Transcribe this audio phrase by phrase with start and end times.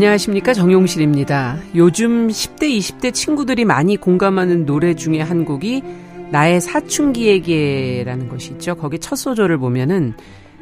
[0.00, 1.58] 안녕하십니까 정용실입니다.
[1.74, 5.82] 요즘 10대 20대 친구들이 많이 공감하는 노래 중에 한 곡이
[6.30, 8.76] 나의 사춘기에게라는 것이 있죠.
[8.76, 10.14] 거기 첫 소절을 보면은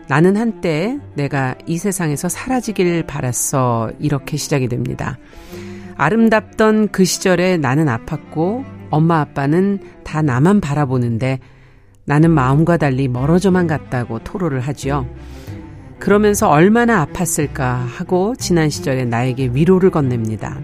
[0.09, 5.19] 나는 한때 내가 이 세상에서 사라지길 바랐어 이렇게 시작이 됩니다.
[5.96, 11.38] 아름답던 그 시절에 나는 아팠고 엄마 아빠는 다 나만 바라보는데
[12.07, 15.07] 나는 마음과 달리 멀어져만 갔다고 토로를 하지요.
[15.98, 20.59] 그러면서 얼마나 아팠을까 하고 지난 시절에 나에게 위로를 건넵니다.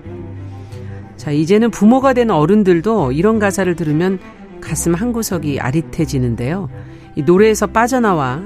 [1.16, 4.18] 자, 이제는 부모가 된 어른들도 이런 가사를 들으면
[4.60, 6.68] 가슴 한 구석이 아릿해지는데요.
[7.16, 8.42] 이 노래에서 빠져나와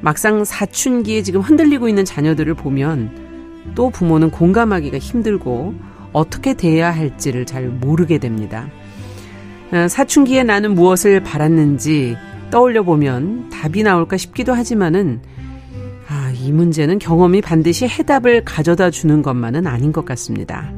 [0.00, 5.74] 막상 사춘기에 지금 흔들리고 있는 자녀들을 보면 또 부모는 공감하기가 힘들고
[6.12, 8.68] 어떻게 대해야 할지를 잘 모르게 됩니다.
[9.72, 12.16] 어, 사춘기에 나는 무엇을 바랐는지
[12.50, 15.22] 떠올려 보면 답이 나올까 싶기도 하지만은
[16.12, 20.70] 아, 이 문제는 경험이 반드시 해답을 가져다 주는 것만은 아닌 것 같습니다.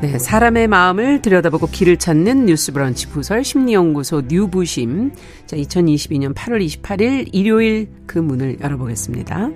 [0.00, 5.12] 네, 사람의 마음을 들여다보고 길을 찾는 뉴스 브런치 부설 심리연구소 뉴부심.
[5.44, 9.50] 자, 2022년 8월 28일 일요일 그 문을 열어보겠습니다.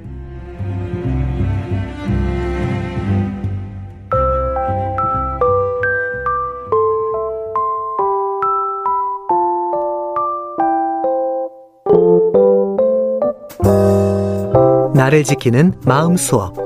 [15.05, 16.57] 나를 지키는 마음 수업.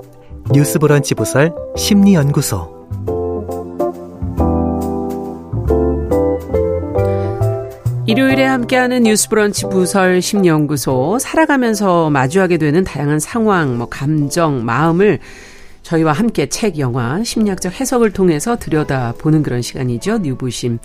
[0.53, 2.86] 뉴스 브런치 부설 심리 연구소.
[8.06, 11.19] 일요일에 함께하는 뉴스 브런치 부설 심리 연구소.
[11.19, 15.19] 살아가면서 마주하게 되는 다양한 상황, 뭐 감정, 마음을
[15.88, 20.19] 저희와 함께 책, 영화, 심리학적 해석을 통해서 들여다보는 그런 시간이죠.
[20.19, 20.78] 뉴부심.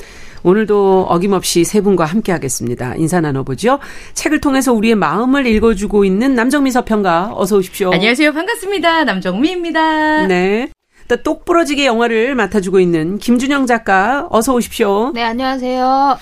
[0.44, 2.96] 오늘도 어김없이 세 분과 함께 하겠습니다.
[2.96, 3.80] 인사 나눠보죠.
[4.14, 7.92] 책을 통해서 우리의 마음을 읽어주고 있는 남정미 서평가 어서 오십시오.
[7.92, 8.32] 안녕하세요.
[8.32, 9.04] 반갑습니다.
[9.04, 10.28] 남정미입니다.
[10.28, 10.70] 네.
[11.10, 15.12] 또 똑부러지게 영화를 맡아주고 있는 김준영 작가 어서 오십시오.
[15.14, 16.18] 네, 안녕하세요.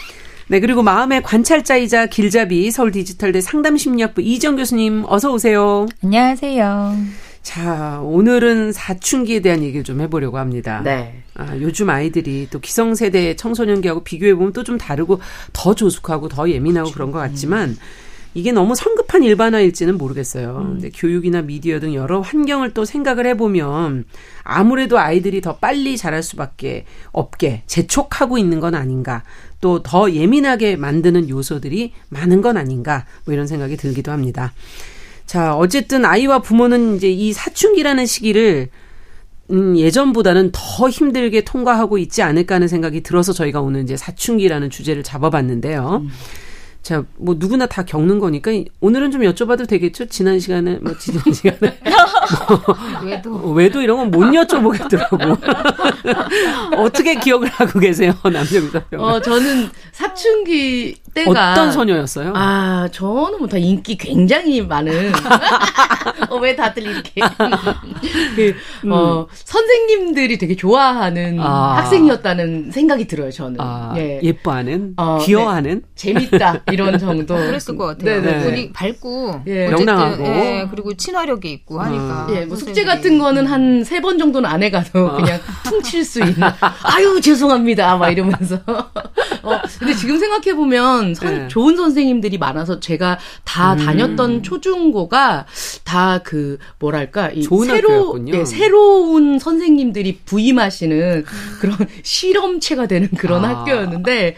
[0.48, 5.86] 네, 그리고 마음의 관찰자이자 길잡이 서울 디지털대 상담심리학부 이정 교수님 어서 오세요.
[6.04, 6.96] 안녕하세요.
[7.44, 10.82] 자, 오늘은 사춘기에 대한 얘기를 좀 해보려고 합니다.
[10.84, 11.24] 네.
[11.36, 15.20] 아, 요즘 아이들이 또 기성세대 청소년기하고 비교해보면 또 좀 다르고
[15.54, 16.94] 더 조숙하고 더 예민하고 그렇죠.
[16.94, 17.76] 그런것 같지만
[18.36, 20.56] 이게 너무 성급한 일반화일지는 모르겠어요.
[20.60, 20.70] 음.
[20.74, 24.06] 근데 교육이나 미디어 등 여러 환경을 또 생각을 해보면
[24.44, 29.24] 아무래도 아이들이 더 빨리 자랄 수밖에 없게 재촉하고 있는 건 아닌가.
[29.62, 33.06] 또 더 예민하게 만드는 요소들이 많은 건 아닌가.
[33.26, 34.54] 뭐 이런 생각이 들기도 합니다.
[35.32, 38.68] 자, 어쨌든 아이와 부모는 이제 이 사춘기라는 시기를
[39.52, 45.04] 음, 예전보다는 더 힘들게 통과하고 있지 않을까 하는 생각이 들어서 저희가 오늘 이제 사춘기라는 주제를
[45.04, 46.02] 잡아봤는데요.
[46.04, 46.10] 음.
[46.82, 50.08] 자, 뭐 누구나 다 겪는 거니까 오늘은 좀 여쭤봐도 되겠죠?
[50.08, 51.70] 지난 시간에 뭐 지난 시간에 뭐
[53.04, 55.38] 외도 외도 이런 건 못 여쭤보겠더라고.
[56.78, 59.02] 어떻게 기억을 하고 계세요, 남정사 병?
[59.04, 62.34] 어, 저는 사춘기 때가 어떤 소녀였어요?
[62.36, 65.12] 아, 저는 뭐 다 인기 굉장히 많은.
[66.30, 67.22] 어, 왜 다들 이렇게
[68.36, 68.56] 그,
[68.86, 68.92] 음.
[68.92, 71.76] 어, 선생님들이 되게 좋아하는 아.
[71.78, 73.58] 학생이었다는 생각이 들어요, 저는.
[73.60, 74.20] 아, 예.
[74.24, 75.88] 예뻐하는, 어, 귀여워하는, 네.
[75.96, 77.36] 재밌다 이런 정도.
[77.36, 78.22] 그랬을 것 같아요.
[78.22, 78.44] 네네.
[78.44, 78.72] 분이 네.
[78.74, 79.68] 밝고, 예.
[79.70, 82.21] 명랑하고, 예, 그리고 친화력이 있고 하니까.
[82.30, 85.16] 예, 뭐 숙제 같은 거는 한 세 번 정도는 안 해가도 어.
[85.18, 86.36] 그냥 퉁칠 수 있는.
[86.84, 88.60] 아유 죄송합니다, 막 이러면서.
[89.44, 91.16] 어, 근데 지금 생각해 보면.
[91.16, 91.48] 선, 네.
[91.48, 93.78] 좋은 선생님들이 많아서 제가 다 음.
[93.86, 95.46] 다녔던 초중고가
[95.84, 101.26] 다 그 뭐랄까 이 새로 예, 새로운 선생님들이 부임하시는
[101.60, 103.50] 그런 실험체가 되는 그런 아.
[103.50, 104.36] 학교였는데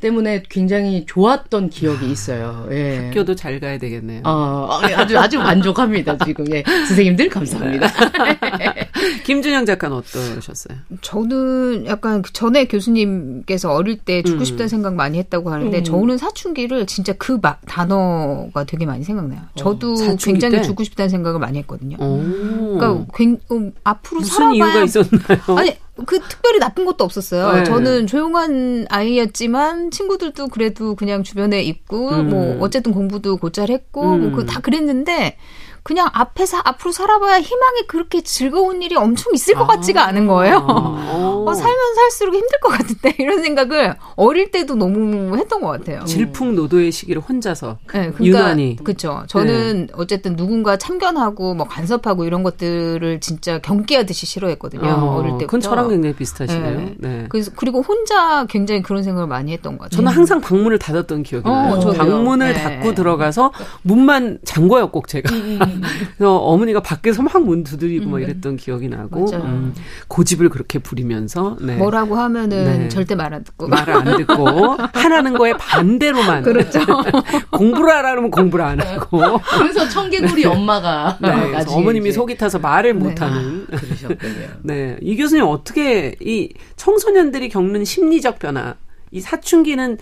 [0.00, 2.66] 때문에 굉장히 좋았던 기억이 있어요.
[2.70, 3.06] 예.
[3.06, 4.22] 학교도 잘 가야 되겠네요.
[4.24, 6.46] 어, 예, 아주 아주 만족합니다 지금.
[6.52, 6.62] 예.
[6.62, 7.88] 선생님들 감사합니다.
[9.24, 10.78] 김준영 작가는 어떠셨어요?
[11.02, 14.44] 저는 약간 그 전에 교수님께서 어릴 때 죽고 음.
[14.44, 15.84] 싶다는 생각 많이 했다고 하는데 음.
[15.84, 19.40] 저는 사춘기를 진짜 그 마, 단어가 되게 많이 생각나요.
[19.40, 20.62] 어, 저도 어, 굉장히 때?
[20.62, 21.96] 죽고 싶다는 생각을 많이 했거든요.
[22.00, 22.78] 오.
[22.78, 25.58] 그러니까 굉, 음, 앞으로 무슨 살아봐야 이유가 있었나요?
[25.58, 25.76] 아니
[26.06, 27.52] 그 특별히 나쁜 것도 없었어요.
[27.52, 27.64] 네.
[27.64, 32.30] 저는 조용한 아이였지만 친구들도 그래도 그냥 주변에 있고 음.
[32.30, 34.20] 뭐 어쨌든 공부도 곧잘 했고 뭐 음.
[34.30, 35.36] 뭐그 다 그랬는데
[35.82, 39.66] 그냥 앞에서 앞으로 살아봐야 희망이 그렇게 즐거운 일이 엄청 있을 것 아.
[39.68, 40.56] 같지가 않은 거예요.
[40.66, 46.04] 어, 살면 살수록 힘들 것 같은데 이런 생각을 어릴 때도 너무 했던 것 같아요.
[46.04, 49.24] 질풍노도의 시기를 혼자서 네, 그러니까, 유난히 그렇죠.
[49.26, 49.92] 저는 네.
[49.96, 54.88] 어쨌든 누군가 참견하고 뭐 간섭하고 이런 것들을 진짜 경계하듯이 싫어했거든요.
[54.88, 55.46] 어, 릴 때부터.
[55.46, 56.78] 그건 저랑 굉장히 비슷하시네요.
[56.78, 56.94] 네.
[56.98, 57.26] 네.
[57.28, 59.96] 그래서 그리고 혼자 굉장히 그런 생각을 많이 했던 것 같아요.
[59.96, 61.74] 저는 항상 방문을 닫았던 기억이 어, 나요.
[61.74, 62.62] 어, 방문을 네.
[62.62, 65.30] 닫고 들어가서 문만 잠궈요 꼭 제가.
[65.74, 65.82] 음.
[66.16, 68.10] 그래서 어머니가 밖에서 막 문 두드리고 음.
[68.10, 69.74] 막 이랬던 기억이 나고 음,
[70.08, 71.76] 고집을 그렇게 부리면서 네.
[71.76, 72.88] 뭐라고 하면은 네.
[72.88, 76.80] 절대 말 안 듣고 말을 안 듣고 하라는 거에 반대로만 그렇죠.
[77.50, 82.98] 공부를 하라면 공부를 안 하고 그래서 청개구리 엄마가 네, 어머님이 속이 타서 말을 네.
[82.98, 84.48] 못하는 그러셨군요.
[84.62, 88.74] 네, 이 교수님 어떻게 이 청소년들이 겪는 심리적 변화
[89.12, 89.98] 이 사춘기는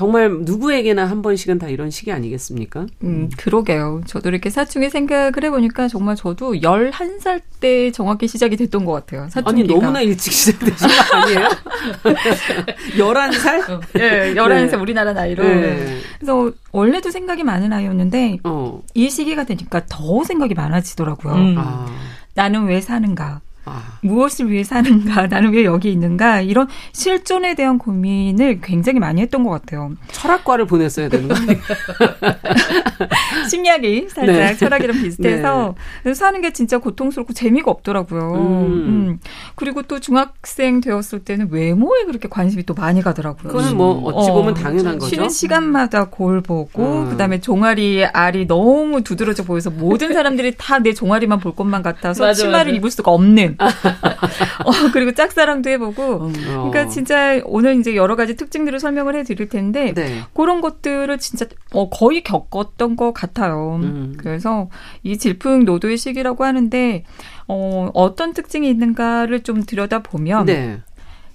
[0.00, 2.86] 정말 누구에게나 한 번씩은 다 이런 시기 아니겠습니까?
[3.02, 4.00] 음, 그러게요.
[4.06, 9.28] 저도 이렇게 사춘기 생각을 해보니까 정말 저도 11살 때 정확히 시작이 됐던 것 같아요.
[9.28, 9.50] 사춘기가.
[9.50, 11.48] 아니, 너무나 일찍 시작되신 거 아니에요?
[12.96, 13.80] 11살?
[13.92, 14.76] 네, 11살 네.
[14.78, 15.44] 우리나라 나이로.
[15.44, 15.98] 네.
[16.18, 18.82] 그래서 원래도 생각이 많은 아이였는데, 어.
[18.94, 21.34] 이 시기가 되니까 더 생각이 많아지더라고요.
[21.34, 21.54] 음.
[21.58, 21.86] 아.
[22.32, 23.42] 나는 왜 사는가?
[23.70, 23.98] 아.
[24.02, 29.50] 무엇을 위해 사는가, 나는 왜 여기 있는가, 이런 실존에 대한 고민을 굉장히 많이 했던 것
[29.50, 29.92] 같아요.
[30.10, 31.60] 철학과를 보냈어야 되는 거예요.
[33.50, 34.56] 심리학이 살짝 네.
[34.56, 35.74] 철학이랑 비슷해서
[36.04, 36.14] 네.
[36.14, 38.34] 사는 게 진짜 고통스럽고 재미가 없더라고요.
[38.34, 38.72] 음.
[38.72, 39.20] 음.
[39.54, 43.48] 그리고 또 중학생 되었을 때는 외모에 그렇게 관심이 또 많이 가더라고요.
[43.52, 45.14] 그거는 뭐 어찌 보면 어, 당연한 거죠.
[45.14, 47.10] 쉬는 시간마다 거울 보고 음.
[47.10, 52.42] 그다음에 종아리 알이 너무 두드러져 보여서 모든 사람들이 다 내 종아리만 볼 것만 같아서 맞아,
[52.42, 52.76] 치마를 맞아.
[52.78, 53.56] 입을 수가 없는
[54.64, 56.26] 어, 그리고 짝사랑도 해보고.
[56.26, 56.32] 음.
[56.32, 60.22] 그러니까 진짜 오늘 이제 여러 가지 특징들을 설명을 해드릴 텐데 네.
[60.34, 63.78] 그런 것들을 진짜 어, 거의 겪었던 것 같아 요.
[63.82, 64.14] 음.
[64.16, 64.68] 그래서
[65.02, 67.04] 이 질풍노도의 시기라고 하는데
[67.48, 70.46] 어, 어떤 특징이 있는가를 좀 들여다 보면.
[70.46, 70.80] 네.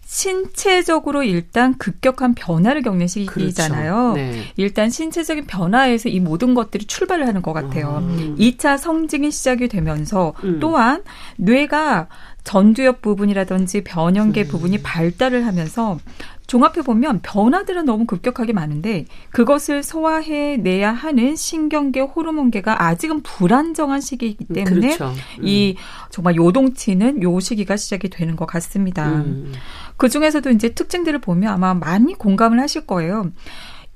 [0.07, 4.13] 신체적으로 일단 급격한 변화를 겪는 시기잖아요.
[4.13, 4.13] 그렇죠.
[4.13, 4.43] 네.
[4.55, 8.03] 일단 신체적인 변화에서 이 모든 것들이 출발을 하는 것 같아요.
[8.07, 8.35] 음.
[8.37, 10.59] 2차 성징이 시작이 되면서 음.
[10.59, 11.03] 또한
[11.37, 12.07] 뇌가
[12.45, 14.47] 전두엽 부분이라든지 변형계 음.
[14.47, 15.97] 부분이 발달을 하면서
[16.47, 24.45] 종합해 보면 변화들은 너무 급격하게 많은데 그것을 소화해 내야 하는 신경계 호르몬계가 아직은 불안정한 시기이기
[24.45, 25.07] 때문에 그렇죠.
[25.39, 25.47] 음.
[25.47, 25.75] 이
[26.11, 29.07] 정말 요동치는 요 시기가 시작이 되는 것 같습니다.
[29.07, 29.51] 음.
[29.97, 33.31] 그 중에서도 이제 특징들을 보면 아마 많이 공감을 하실 거예요.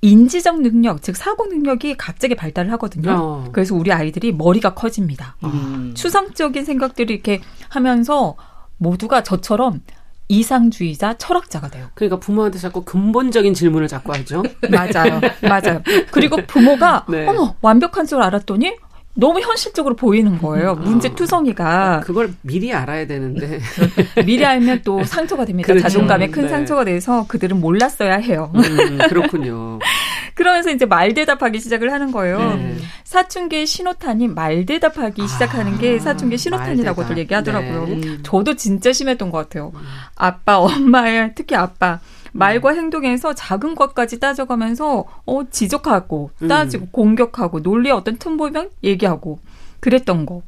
[0.01, 3.11] 인지적 능력, 즉 사고 능력이 갑자기 발달을 하거든요.
[3.11, 3.49] 어.
[3.51, 5.35] 그래서 우리 아이들이 머리가 커집니다.
[5.43, 5.93] 음.
[5.95, 8.35] 추상적인 생각들을 이렇게 하면서
[8.77, 9.81] 모두가 저처럼
[10.29, 11.89] 이상주의자, 철학자가 돼요.
[11.95, 14.43] 그러니까 부모한테 자꾸 근본적인 질문을 자꾸 하죠.
[14.69, 15.19] 맞아요.
[15.41, 15.81] 맞아요.
[16.11, 17.27] 그리고 부모가 네.
[17.27, 18.75] 어머 완벽한 줄 알았더니
[19.19, 20.74] 너무 현실적으로 보이는 거예요.
[20.80, 20.83] 음.
[20.83, 21.95] 문제 투성이가.
[21.95, 23.60] 아, 그걸 미리 알아야 되는데.
[24.25, 25.68] 미리 알면 또 상처가 됩니다.
[25.68, 25.83] 그렇죠.
[25.83, 26.50] 자존감에 큰 네.
[26.50, 28.51] 상처가 돼서 그들은 몰랐어야 해요.
[28.56, 29.80] 음, 그렇군요.
[30.36, 32.39] 그러면서 이제 말 대답하기 시작을 하는 거예요.
[32.56, 32.77] 네.
[33.04, 37.88] 사춘기 신호탄이 말 대답하기 아, 시작하는 게 사춘기 신호탄이라고들 얘기하더라고요.
[37.88, 38.18] 네.
[38.24, 39.74] 저도 진짜 심했던 것 같아요.
[39.75, 39.81] 음.
[40.16, 42.00] 아빠, 엄마의 특히 아빠.
[42.31, 46.47] 말과 행동에서 작은 것까지 따져가면서 어 지적하고 음.
[46.47, 46.89] 따지고 음.
[46.91, 49.39] 공격하고 논리의 어떤 틈 보면 얘기하고
[49.79, 50.41] 그랬던 거.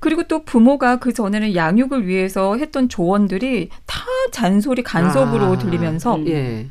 [0.00, 4.00] 그리고 또 부모가 그 전에는 양육을 위해서 했던 조언들이 다
[4.32, 6.28] 잔소리 간섭으로 아, 들리면서 음.
[6.28, 6.66] 예.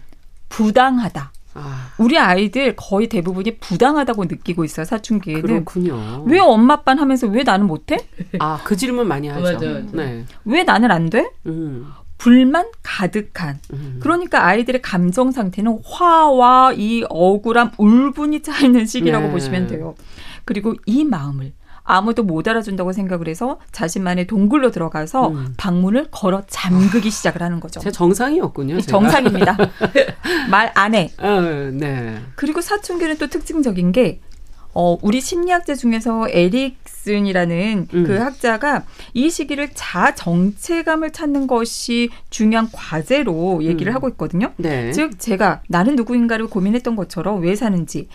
[0.50, 1.32] 부당하다.
[1.54, 1.90] 아.
[1.98, 5.42] 우리 아이들 거의 대부분이 부당하다고 느끼고 있어요 사춘기에는.
[5.42, 6.24] 그렇군요.
[6.28, 7.98] 왜 엄마 아빠는 하면서 왜 나는 못해?
[8.40, 9.42] 아그 질문 많이 하죠.
[9.42, 9.88] 맞아, 맞아.
[9.94, 10.26] 네.
[10.46, 11.32] 왜 나는 안 돼?
[11.48, 11.88] 음.
[12.18, 13.60] 불만 가득한.
[13.74, 14.00] 음.
[14.02, 19.32] 그러니까 아이들의 감정 상태는 화와 이 억울함, 울분이 차 있는 시기라고 네.
[19.32, 19.96] 보시면 돼요.
[20.46, 21.54] 그리고 이 마음을
[21.90, 25.54] 아무도 못 알아준다고 생각을 해서 자신만의 동굴로 들어가서 음.
[25.56, 27.80] 방문을 걸어 잠그기 시작을 하는 거죠.
[27.80, 28.82] 제 정상이었군요.
[28.82, 28.92] 제가.
[28.92, 29.56] 정상입니다.
[30.52, 31.10] 말 안 해.
[31.18, 31.40] 어,
[31.74, 32.20] 네.
[32.36, 34.20] 그리고 사춘기는 또 특징적인 게
[34.80, 38.04] 어, 우리 심리학자 중에서 에릭슨이라는 음.
[38.04, 38.84] 그 학자가
[39.16, 43.96] 이 시기를 자 정체감을 찾는 것이 중요한 과제로 얘기를 음.
[43.96, 44.54] 하고 있거든요.
[44.58, 44.92] 네.
[44.92, 48.08] 즉, 제가 나는 누구인가를 고민했던 것처럼 왜 사는지.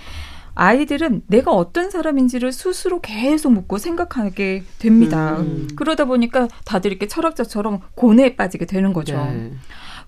[0.54, 5.38] 아이들은 내가 어떤 사람인지를 스스로 계속 묻고 생각하게 됩니다.
[5.40, 5.66] 음.
[5.74, 9.16] 그러다 보니까 다들 이렇게 철학자처럼 고뇌에 빠지게 되는 거죠.
[9.16, 9.50] 네.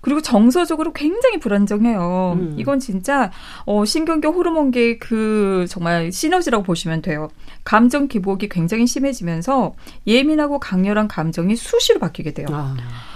[0.05, 2.37] 그리고 정서적으로 굉장히 불안정해요.
[2.37, 2.55] 음.
[2.59, 3.31] 이건 진짜
[3.65, 7.27] 어 신경계 호르몬계 그 정말 시너지라고 보시면 돼요.
[7.63, 9.73] 감정 기복이 굉장히 심해지면서
[10.05, 12.45] 예민하고 강렬한 감정이 수시로 바뀌게 돼요.
[12.51, 12.75] 아.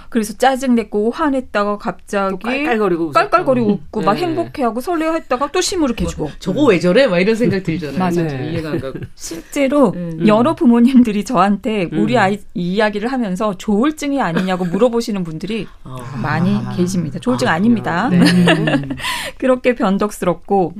[0.09, 4.05] 그래서 짜증냈고 화냈다가 갑자기 깔깔거리고 깔깔거리고 웃고 네.
[4.05, 7.07] 막 행복해하고 설레했다가 또 시무룩해주고 뭐, 저거 왜 저래?
[7.07, 7.99] 막 이런 생각 들잖아요.
[7.99, 8.27] 맞아요.
[8.27, 8.51] 네.
[8.51, 8.99] 이해가 안 가고.
[9.15, 10.25] 실제로 음.
[10.27, 12.19] 여러 부모님들이 저한테 우리 음.
[12.19, 16.19] 아이 이야기를 하면서 조울증이 아니냐고 물어보시는 분들이 아.
[16.21, 17.19] 많이 계십니다.
[17.19, 18.19] 조울증 아, 닙니다 네.
[19.37, 20.73] 그렇게 변덕스럽고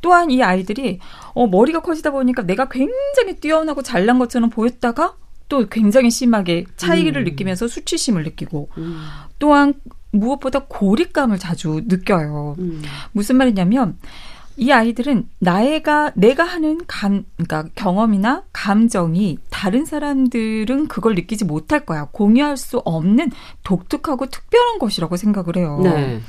[0.00, 0.98] 또한 이 아이들이
[1.34, 5.14] 어, 머리가 커지다 보니까 내가 굉장히 뛰어나고 잘난 것처럼 보였다가
[5.52, 7.24] 또 굉장히 심하게 차이를 음.
[7.24, 9.02] 느끼면서 수치심을 느끼고 음.
[9.38, 9.74] 또한
[10.10, 12.56] 무엇보다 고립감을 자주 느껴요.
[12.58, 12.80] 음.
[13.12, 13.98] 무슨 말이냐면
[14.56, 22.08] 이 아이들은 나애가 내가 하는 감 그러니까 경험이나 감정이 다른 사람들은 그걸 느끼지 못할 거야.
[22.12, 23.30] 공유할 수 없는
[23.62, 25.80] 독특하고 특별한 것이라고 생각을 해요.
[25.82, 26.22] 네.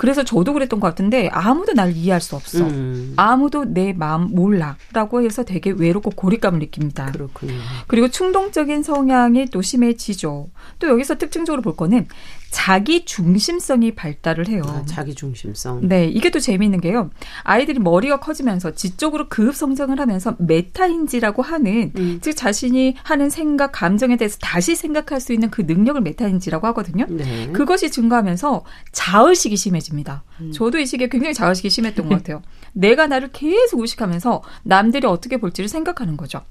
[0.00, 2.64] 그래서 저도 그랬던 것 같은데 아무도 날 이해할 수 없어.
[2.64, 3.12] 음.
[3.16, 7.12] 아무도 내 마음 몰라라고 해서 되게 외롭고 고립감을 느낍니다.
[7.12, 7.52] 그렇군요.
[7.86, 10.48] 그리고 충동적인 성향이 또 심해지죠.
[10.78, 12.06] 또 여기서 특징적으로 볼 거는
[12.50, 14.62] 자기 중심성이 발달을 해요.
[14.66, 15.88] 아, 자기 중심성.
[15.88, 17.10] 네, 이게 또 재미있는 게요.
[17.42, 22.18] 아이들이 머리가 커지면서 지적으로 급급 성장을 하면서 메타인지라고 하는 음.
[22.20, 27.06] 즉 자신이 하는 생각, 감정에 대해서 다시 생각할 수 있는 그 능력을 메타인지라고 하거든요.
[27.08, 27.50] 네.
[27.52, 30.24] 그것이 증가하면서 자의식이 심해집니다.
[30.40, 30.52] 음.
[30.52, 32.42] 저도 이 시기에 굉장히 자의식이 심했던 것 같아요.
[32.72, 36.42] 내가 나를 계속 의식하면서 남들이 어떻게 볼지를 생각하는 거죠.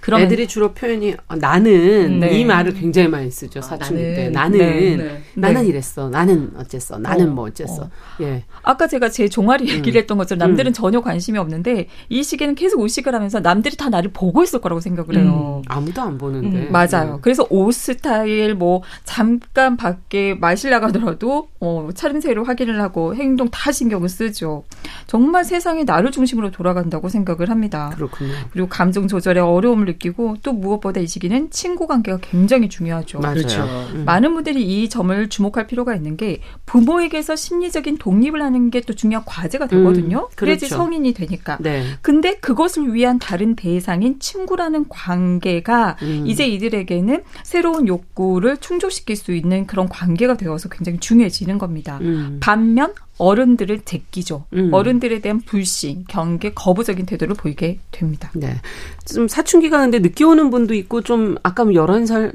[0.00, 2.38] 그럼 애들이 주로 표현이 어, 나는 네.
[2.38, 5.22] 이 말을 굉장히 많이 쓰죠 아, 사춘기 나는, 때 나는 네, 네.
[5.34, 5.68] 나는 네.
[5.68, 7.90] 이랬어 나는 어쨌어 나는 어, 뭐 어쨌어 어.
[8.20, 9.68] 예 아까 제가 제 종아리 음.
[9.68, 10.02] 얘기를 음.
[10.02, 10.72] 했던 것처럼 남들은 음.
[10.72, 15.16] 전혀 관심이 없는데 이 시기에는 계속 의식을 하면서 남들이 다 나를 보고 있을 거라고 생각을
[15.16, 15.68] 해요 음.
[15.68, 17.18] 아무도 안 보는데 음, 맞아요 음.
[17.20, 24.08] 그래서 옷 스타일 뭐 잠깐 밖에 마실 나가더라도 어, 차림새를 확인을 하고 행동 다 신경을
[24.08, 24.64] 쓰죠
[25.06, 30.52] 정말 세상이 나를 중심으로 돌아간다고 생각을 합니다 그렇군요 그리고 감정 조절에 어려움 을 느끼고 또
[30.52, 33.20] 무엇보다 이 시기는 친구 관계가 굉장히 중요하죠.
[33.20, 33.34] 맞아요.
[33.34, 33.62] 그렇죠.
[33.94, 34.04] 음.
[34.04, 39.24] 많은 분들이 이 점을 주목할 필요가 있는 게 부모에게서 심리적인 독립을 하는 게 또 중요한
[39.26, 40.16] 과제가 되거든요.
[40.16, 40.36] 음, 그렇죠.
[40.36, 41.58] 그래야지 성인이 되니까.
[41.60, 41.84] 네.
[42.00, 46.24] 근데 그것을 위한 다른 대상인 친구라는 관계가 음.
[46.26, 51.98] 이제 이들에게는 새로운 욕구를 충족시킬 수 있는 그런 관계가 되어서 굉장히 중요해지는 겁니다.
[52.00, 52.38] 음.
[52.40, 54.44] 반면 어른들을 제끼죠.
[54.54, 54.72] 음.
[54.72, 58.30] 어른들에 대한 불신, 경계, 거부적인 태도를 보이게 됩니다.
[58.34, 58.60] 네.
[59.04, 62.32] 좀 사춘기가 근데 늦게 오는 분도 있고 좀 아까 11살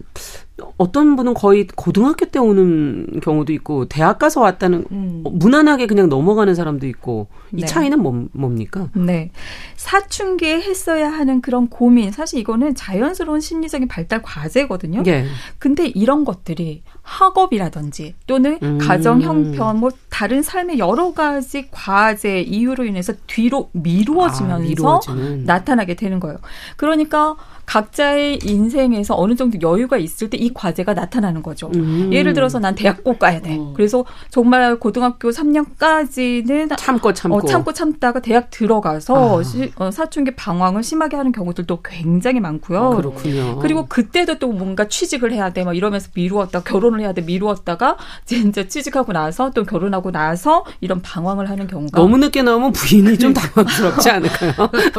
[0.78, 5.24] 어떤 분은 거의 고등학교 때 오는 경우도 있고 대학 가서 왔다는 음.
[5.24, 7.66] 무난하게 그냥 넘어가는 사람도 있고 이 네.
[7.66, 8.90] 차이는 뭐, 뭡니까?
[8.94, 9.32] 네.
[9.76, 15.04] 사춘기에 했어야 하는 그런 고민 사실 이거는 자연스러운 심리적인 발달 과제거든요.
[15.08, 15.26] 예.
[15.58, 18.78] 근데 이런 것들이 학업이라든지 또는 음.
[18.78, 25.14] 가정 형편 뭐 다른 삶의 여러 가지 과제 이유로 인해서 뒤로 미루어지면서 아,
[25.46, 26.38] 나타나게 되는 거예요.
[26.78, 31.72] 그러니까 각자의 인생에서 어느 정도 여유가 있을 때이 과제가 나타나는 거죠.
[31.74, 32.10] 음.
[32.12, 33.56] 예를 들어서 난 대학 꼭 가야 돼.
[33.58, 33.74] 어.
[33.76, 39.44] 그래서 정말 고등학교 3년까지는 참고 참고 어, 참고 참다가 대학 들어가서 아.
[39.44, 42.80] 시, 어, 사춘기 방황을 심하게 하는 경우들도 굉장히 많고요.
[42.80, 43.60] 아, 그렇군요.
[43.60, 45.64] 그리고 그때도 또 뭔가 취직을 해야 돼.
[45.64, 47.22] 막 이러면서 미루었다 결혼을 해야 돼.
[47.22, 53.18] 미루었다가 진짜 취직하고 나서 또 결혼하고 나서 이런 방황을 하는 경우가 너무 늦게 나오면 부인이
[53.18, 54.54] 좀 당황스럽지 않을까요?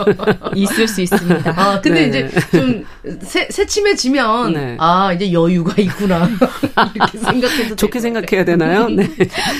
[0.56, 1.54] 있을 수 있습니다.
[1.54, 2.08] 아, 근데 네.
[2.08, 2.84] 이제 좀
[3.20, 4.76] 새, 새침해지면 네.
[4.80, 6.28] 아 이제 여유가 있구나
[6.94, 8.88] 이렇게 생각해도 좋게 생각해야 되나요?
[8.88, 9.06] 네.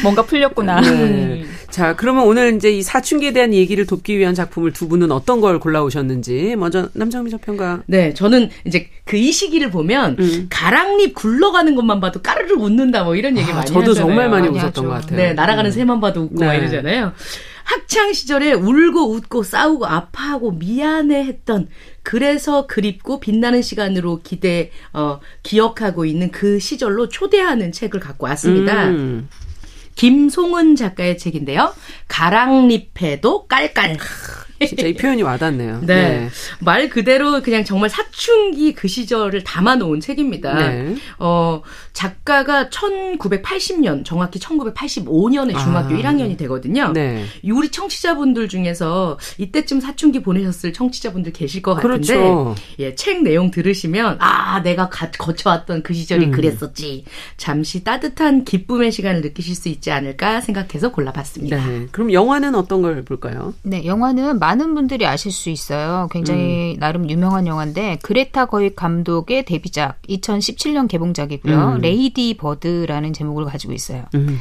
[0.02, 0.80] 뭔가 풀렸구나.
[0.80, 1.44] 네.
[1.70, 5.58] 자 그러면 오늘 이제 이 사춘기에 대한 얘기를 돕기 위한 작품을 두 분은 어떤 걸
[5.58, 7.82] 골라오셨는지 먼저 남정미 저평가.
[7.86, 10.46] 네, 저는 이제 그 이 시기를 보면 음.
[10.50, 13.94] 가랑잎 굴러가는 것만 봐도 까르르 웃는다 뭐 이런 얘기 아, 많이 저도 하잖아요.
[13.94, 14.84] 정말 많이, 웃었던.
[14.84, 15.16] 것 같아요.
[15.16, 15.72] 네, 날아가는 음.
[15.72, 16.46] 새만 봐도 웃고 네.
[16.46, 17.12] 막 이러잖아요.
[17.64, 21.68] 학창 시절에 울고 웃고 싸우고 아파하고 미안해했던
[22.04, 28.90] 그래서 그립고 빛나는 시간으로 기대 어 기억하고 있는 그 시절로 초대하는 책을 갖고 왔습니다.
[28.90, 29.28] 음.
[29.96, 31.72] 김송은 작가의 책인데요.
[32.08, 33.96] 가랑잎에도 깔깔.
[34.66, 35.80] 진짜 이 표현이 와닿네요.
[35.82, 35.94] 네.
[35.94, 36.28] 네.
[36.60, 40.54] 말 그대로 그냥 정말 사춘기 그 시절을 담아놓은 책입니다.
[40.54, 40.94] 네.
[41.18, 45.98] 어, 작가가 1980년, 정확히 1985년에 중학교 아.
[45.98, 46.92] 1학년이 되거든요.
[46.92, 47.24] 네.
[47.44, 52.54] 우리 청취자분들 중에서 이때쯤 사춘기 보내셨을 청취자분들 계실 것 같은데, 그렇죠.
[52.78, 56.30] 예, 책 내용 들으시면, 아, 내가 가, 거쳐왔던 그 시절이 음.
[56.32, 57.04] 그랬었지.
[57.36, 61.56] 잠시 따뜻한 기쁨의 시간을 느끼실 수 있지 않을까 생각해서 골라봤습니다.
[61.56, 61.86] 네.
[61.92, 63.54] 그럼 영화는 어떤 걸 볼까요?
[63.62, 66.08] 네, 영화는 많은 분들이 아실 수 있어요.
[66.10, 66.80] 굉장히 음.
[66.80, 71.74] 나름 유명한 영화인데 그레타 거익 감독의 데뷔작 2017년 개봉작이고요.
[71.76, 71.80] 음.
[71.80, 74.04] 레이디 버드라는 제목을 가지고 있어요.
[74.14, 74.38] 음.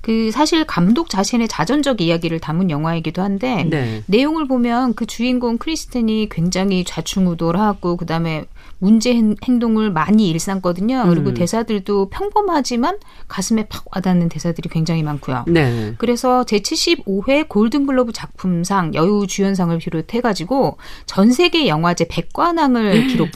[0.00, 4.04] 그 사실 감독 자신의 자전적 이야기를 담은 영화이기도 한데 네.
[4.06, 8.44] 내용을 보면 그 주인공 크리스텐이 굉장히 좌충우돌하고 그다음에
[8.78, 11.06] 문제 행동을 많이 일삼거든요.
[11.08, 11.34] 그리고 음.
[11.34, 15.44] 대사들도 평범하지만 가슴에 팍 와닿는 대사들이 굉장히 많고요.
[15.48, 15.94] 네.
[15.98, 23.30] 그래서 제 75회 골든글로브 작품상 여우주연상을 비롯해가지고 전 세계 영화제 100관왕을 기록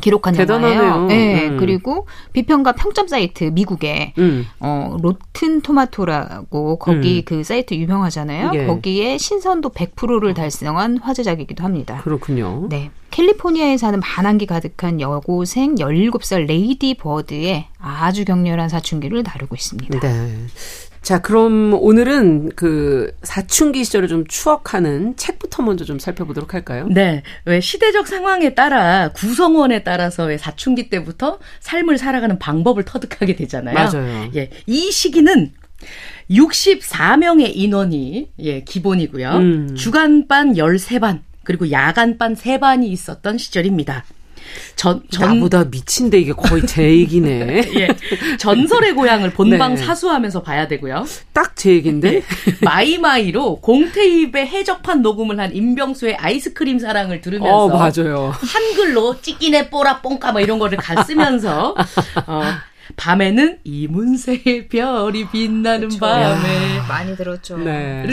[0.00, 0.82] 기록한 대단하네요.
[0.82, 1.06] 영화예요.
[1.06, 1.48] 네.
[1.48, 1.56] 음.
[1.58, 4.46] 그리고 비평가 평점 사이트 미국에 음.
[4.60, 7.22] 어 로튼 토마토라고 거기 음.
[7.24, 8.50] 그 사이트 유명하잖아요.
[8.54, 8.66] 예.
[8.66, 12.00] 거기에 신선도 100%를 달성한 화제작이기도 합니다.
[12.02, 12.66] 그렇군요.
[12.68, 12.90] 네.
[13.10, 20.00] 캘리포니아에 사는 반항기 가득한 여고생 17살 레이디 버드의 아주 격렬한 사춘기를 다루고 있습니다.
[20.00, 20.36] 네.
[21.04, 26.88] 자, 그럼 오늘은 그 사춘기 시절을 좀 추억하는 책부터 먼저 좀 살펴보도록 할까요?
[26.90, 27.22] 네.
[27.44, 33.74] 왜 시대적 상황에 따라 구성원에 따라서 왜 사춘기 때부터 삶을 살아가는 방법을 터득하게 되잖아요.
[33.74, 34.30] 맞아요.
[34.34, 34.48] 예.
[34.66, 35.52] 이 시기는
[36.30, 39.30] 64명의 인원이 예, 기본이고요.
[39.32, 39.74] 음.
[39.76, 44.06] 주간반 13반, 그리고 야간반 3반이 있었던 시절입니다.
[44.76, 47.70] 전, 전 나보다 미친데 이게 거의 제 얘기네.
[47.80, 47.88] 예.
[48.38, 49.82] 전설의 고향을 본방 네.
[49.82, 51.04] 사수하면서 봐야 되고요.
[51.32, 52.10] 딱 제 얘기인데.
[52.10, 52.22] 네.
[52.60, 58.34] 마이마이로 공태입에 해적판 녹음을 한 임병수의 아이스크림 사랑을 들으면서 어, 맞아요.
[58.38, 61.74] 한글로 찌끼네 뽀라 뽕까 뭐 이런 거를 가 쓰면서
[62.26, 62.42] 어,
[62.96, 66.00] 밤에는 이문세의 별이 빛나는 그렇죠.
[66.00, 67.58] 밤에 많이 들었죠.
[67.58, 68.04] 네.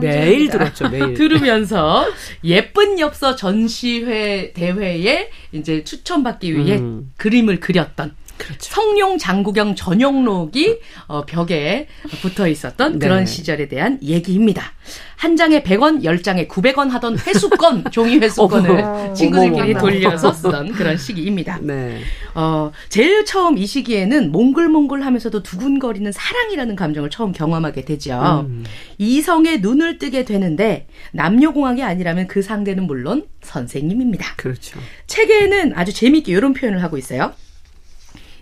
[0.00, 0.88] 매일 들었죠.
[0.88, 2.06] 매일 들으면서
[2.44, 7.12] 예쁜 엽서 전시회 대회에 이제 추천받기 위해 음.
[7.16, 8.58] 그림을 그렸던 그렇죠.
[8.60, 11.86] 성룡 장구경 전용록이 어, 벽에
[12.22, 12.98] 붙어 있었던 네.
[12.98, 14.72] 그런 시절에 대한 얘기입니다.
[15.16, 21.58] 한 장에 100원, 10장에 900원 하던 회수권, 종이 회수권을 친구들끼리 돌려서 쓰던 그런 시기입니다.
[21.60, 22.00] 네.
[22.34, 28.46] 어, 제일 처음 이 시기에는 몽글몽글 하면서도 두근거리는 사랑이라는 감정을 처음 경험하게 되죠.
[28.48, 28.64] 음.
[28.96, 34.36] 이성의 눈을 뜨게 되는데 남녀공학이 아니라면 그 상대는 물론 선생님입니다.
[34.36, 34.80] 그렇죠.
[35.06, 37.34] 책에는 아주 재미있게 이런 표현을 하고 있어요.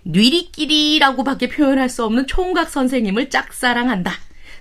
[0.03, 4.11] 뉘리끼리라고밖에 표현할 수 없는 총각 선생님을 짝사랑한다.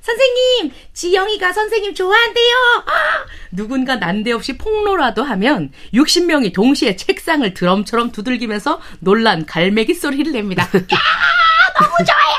[0.01, 2.55] 선생님, 지영이가 선생님 좋아한대요.
[2.87, 3.27] 아!
[3.53, 10.63] 누군가 난데없이 폭로라도 하면 60명이 동시에 책상을 드럼처럼 두들기면서 놀란 갈매기 소리를 냅니다.
[10.75, 10.99] 야,
[11.79, 12.39] 너무 좋아요.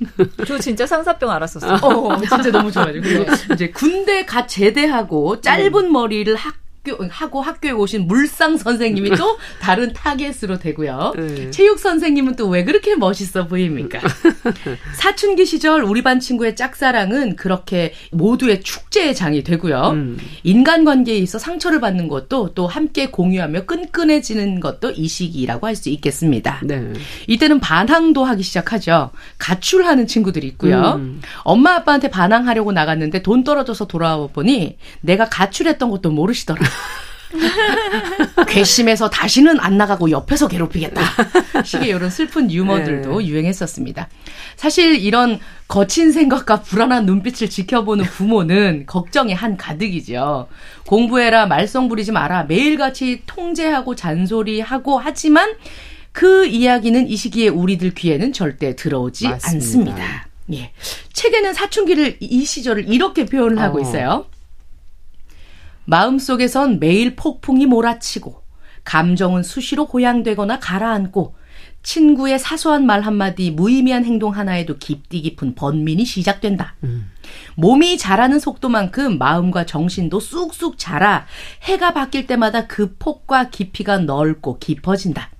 [0.46, 1.78] 저 진짜 상사병 알았었어요.
[1.82, 2.92] 어, 진짜 너무 좋아요.
[2.92, 5.92] 그리고 이제 군대 갓 제대하고 짧은 음.
[5.92, 11.12] 머리를 학 학교 하고 학교에 오신 물상 선생님이 또 다른 타겟으로 되고요.
[11.16, 11.50] 네.
[11.50, 14.00] 체육 선생님은 또 왜 그렇게 멋있어 보입니까?
[14.96, 19.90] 사춘기 시절 우리 반 친구의 짝사랑은 그렇게 모두의 축제의 장이 되고요.
[19.90, 20.18] 음.
[20.42, 26.60] 인간관계에 있어 상처를 받는 것도 또 함께 공유하며 끈끈해지는 것도 이 시기라고 할 수 있겠습니다.
[26.64, 26.92] 네.
[27.28, 29.10] 이때는 반항도 하기 시작하죠.
[29.38, 30.94] 가출하는 친구들이 있고요.
[30.96, 31.22] 음.
[31.42, 36.60] 엄마 아빠한테 반항하려고 나갔는데 돈 떨어져서 돌아와 보니 내가 가출했던 것도 모르시더라.
[38.48, 41.00] 괘씸해서 다시는 안 나가고 옆에서 괴롭히겠다.
[41.64, 43.26] 식의 이런 슬픈 유머들도 네.
[43.26, 44.08] 유행했었습니다.
[44.56, 50.48] 사실 이런 거친 생각과 불안한 눈빛을 지켜보는 부모는 걱정이 한 가득이죠.
[50.86, 55.52] 공부해라, 말썽 부리지 마라, 매일같이 통제하고 잔소리하고 하지만
[56.12, 59.56] 그 이야기는 이 시기에 우리들 귀에는 절대 들어오지 맞습니다.
[59.56, 60.28] 않습니다.
[60.52, 60.72] 예.
[61.12, 63.62] 책에는 사춘기를 이 시절을 이렇게 표현을 어.
[63.62, 64.26] 하고 있어요.
[65.90, 68.44] 마음속에선 매일 폭풍이 몰아치고
[68.84, 71.34] 감정은 수시로 고양되거나 가라앉고
[71.82, 76.76] 친구의 사소한 말 한마디, 무의미한 행동 하나에도 깊디 깊은 번민이 시작된다.
[76.84, 77.10] 음.
[77.56, 81.26] 몸이 자라는 속도만큼 마음과 정신도 쑥쑥 자라
[81.62, 85.30] 해가 바뀔 때마다 그 폭과 깊이가 넓고 깊어진다.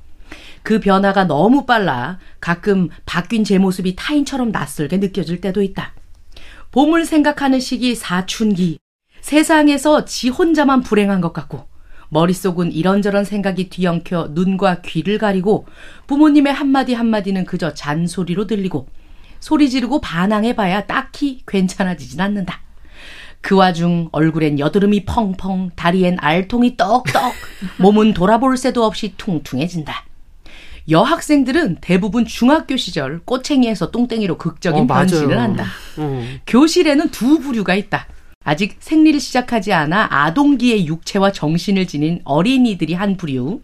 [0.63, 5.95] 그 변화가 너무 빨라 가끔 바뀐 제 모습이 타인처럼 낯설게 느껴질 때도 있다.
[6.73, 8.79] 봄을 생각하는 시기 사춘기,
[9.21, 11.69] 세상에서 지 혼자만 불행한 것 같고
[12.11, 15.67] 머릿속은 이런저런 생각이 뒤엉켜 눈과 귀를 가리고
[16.07, 18.89] 부모님의 한마디 한마디는 그저 잔소리로 들리고
[19.39, 22.61] 소리 지르고 반항해봐야 딱히 괜찮아지진 않는다.
[23.41, 27.33] 그 와중 얼굴엔 여드름이 펑펑, 다리엔 알통이 떡떡,
[27.81, 30.05] 몸은 돌아볼 새도 없이 퉁퉁해진다.
[30.91, 35.67] 여학생들은 대부분 중학교 시절 꼬챙이에서 똥땡이로 극적인 어, 변신을 한다.
[35.99, 36.41] 음.
[36.47, 38.07] 교실에는 두 부류가 있다.
[38.43, 43.61] 아직 생리를 시작하지 않아 아동기의 육체와 정신을 지닌 어린이들이 한 부류.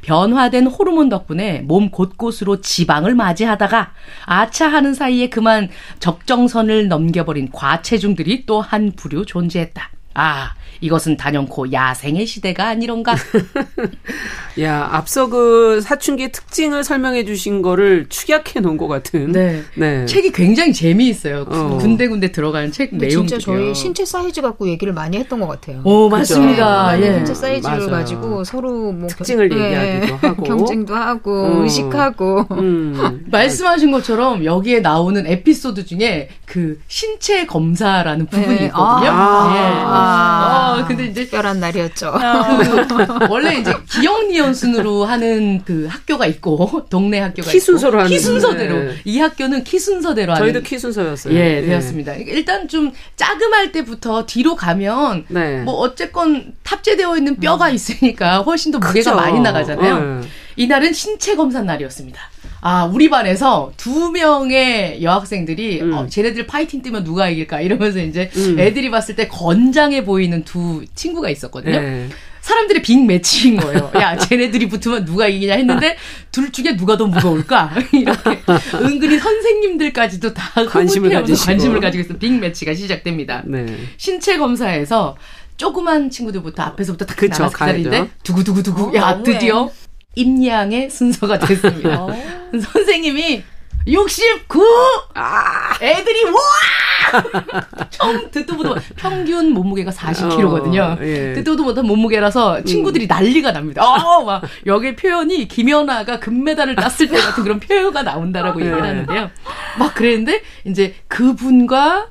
[0.00, 3.92] 변화된 호르몬 덕분에 몸 곳곳으로 지방을 맞이하다가
[4.24, 5.68] 아차하는 사이에 그만
[6.00, 9.90] 적정선을 넘겨버린 과체중들이 또 한 부류 존재했다.
[10.14, 13.14] 아, 이것은 단연코 야생의 시대가 아니런가?
[14.60, 19.32] 야, 앞서 그 사춘기의 특징을 설명해 주신 거를 축약해 놓은 것 같은.
[19.32, 19.62] 네.
[19.74, 20.06] 네.
[20.06, 21.46] 책이 굉장히 재미있어요.
[21.48, 21.78] 어.
[21.80, 23.26] 군데군데 들어가는 책 내용.
[23.26, 25.82] 진짜 저희 신체 사이즈 갖고 얘기를 많이 했던 것 같아요.
[25.84, 26.98] 오, 맞습니다.
[27.00, 27.16] 예.
[27.16, 27.90] 신체 사이즈를 맞아.
[27.90, 30.16] 가지고 서로 뭐 특징을 경, 얘기하기도 예.
[30.26, 31.62] 하고 경쟁도 하고 어.
[31.62, 32.46] 의식하고.
[32.52, 33.26] 음.
[33.30, 38.64] 말씀하신 것처럼 여기에 나오는 에피소드 중에 그 신체 검사라는 부분이 네.
[38.66, 39.10] 있거든요.
[39.10, 39.52] 아.
[39.54, 39.60] 예.
[39.84, 40.65] 아.
[40.72, 42.12] 어, 근데 이제 특별한 날이었죠.
[42.12, 48.18] 그, 원래 이제 기역니은 순으로 하는 그 학교가 있고 동네 학교가 키 순서로 하는 키
[48.18, 48.94] 순서대로 네.
[49.04, 51.34] 이 학교는 키 순서대로 하는 저희도 키 순서였어요.
[51.34, 52.14] 예, 되었습니다.
[52.14, 55.62] 일단 좀 쪼끄만할 때부터 뒤로 가면 네.
[55.62, 57.74] 뭐 어쨌건 탑재되어 있는 뼈가 음.
[57.74, 59.16] 있으니까 훨씬 더 무게가 그쵸.
[59.16, 60.20] 많이 나가잖아요.
[60.20, 60.28] 네.
[60.56, 62.20] 이날은 신체 검사 날이었습니다.
[62.60, 65.92] 아, 우리 반에서 두 명의 여학생들이 음.
[65.92, 68.58] 어, 쟤네들 파이팅 뜨면 누가 이길까 이러면서 이제 음.
[68.58, 71.80] 애들이 봤을 때 건장해 보이는 두 친구가 있었거든요.
[71.80, 72.08] 네.
[72.40, 73.90] 사람들이 빅 매치인 거예요.
[74.00, 75.96] 야, 쟤네들이 붙으면 누가 이기냐 했는데
[76.30, 77.72] 둘 중에 누가 더 무거울까?
[77.92, 78.42] 이렇게
[78.74, 83.42] 은근히 선생님들까지도 다 관심을 가지고 관심을 가지고 있어 빅 매치가 시작됩니다.
[83.46, 83.66] 네.
[83.96, 85.16] 신체 검사에서
[85.56, 89.70] 조그만 친구들부터 앞에서부터 딱 나가서 기다리는데 두구두구두구 어, 야 드디어
[90.16, 92.02] 임양의 순서가 됐습니다.
[92.02, 92.12] 어.
[92.50, 93.44] 선생님이
[93.86, 94.60] 69!
[95.14, 97.86] 아, 애들이 와!
[97.88, 100.98] 처음 듣도 보도 평균 몸무게가 40kg거든요.
[100.98, 101.34] 어, 예.
[101.34, 103.08] 듣도 못한 몸무게라서 친구들이 음.
[103.08, 103.84] 난리가 납니다.
[103.84, 108.82] 어, 막 여기 표현이 김연아가 금메달을 땄을 때 같은 그런 표현가 나온다라고 얘기를 예.
[108.82, 109.30] 하는데요.
[109.78, 112.08] 막 그랬는데 이제 그분과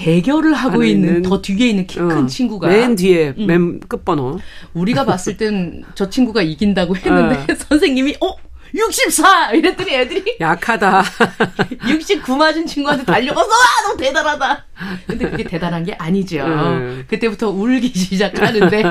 [0.00, 3.46] 대결을 하고 있는, 있는, 더 뒤에 있는 키큰 어, 친구가 맨 뒤에 음.
[3.46, 4.38] 맨 끝번호
[4.72, 7.56] 우리가 봤을 땐 저 친구가 이긴다고 했는데 어.
[7.68, 8.34] 선생님이 어
[8.72, 9.50] 64!
[9.54, 10.36] 이랬더니 애들이.
[10.40, 11.02] 약하다.
[11.88, 14.66] 69 맞은 친구한테 달려가서, 아, 너무 대단하다!
[15.08, 16.44] 근데 그게 대단한 게 아니죠.
[16.44, 17.04] 음.
[17.08, 18.82] 그때부터 울기 시작하는데,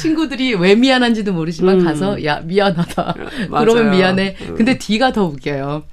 [0.00, 1.84] 친구들이 왜 미안한지도 모르지만 음.
[1.84, 3.14] 가서, 야, 미안하다.
[3.50, 3.64] 맞아요.
[3.66, 4.36] 그러면 미안해.
[4.56, 5.84] 근데 D가 더 웃겨요.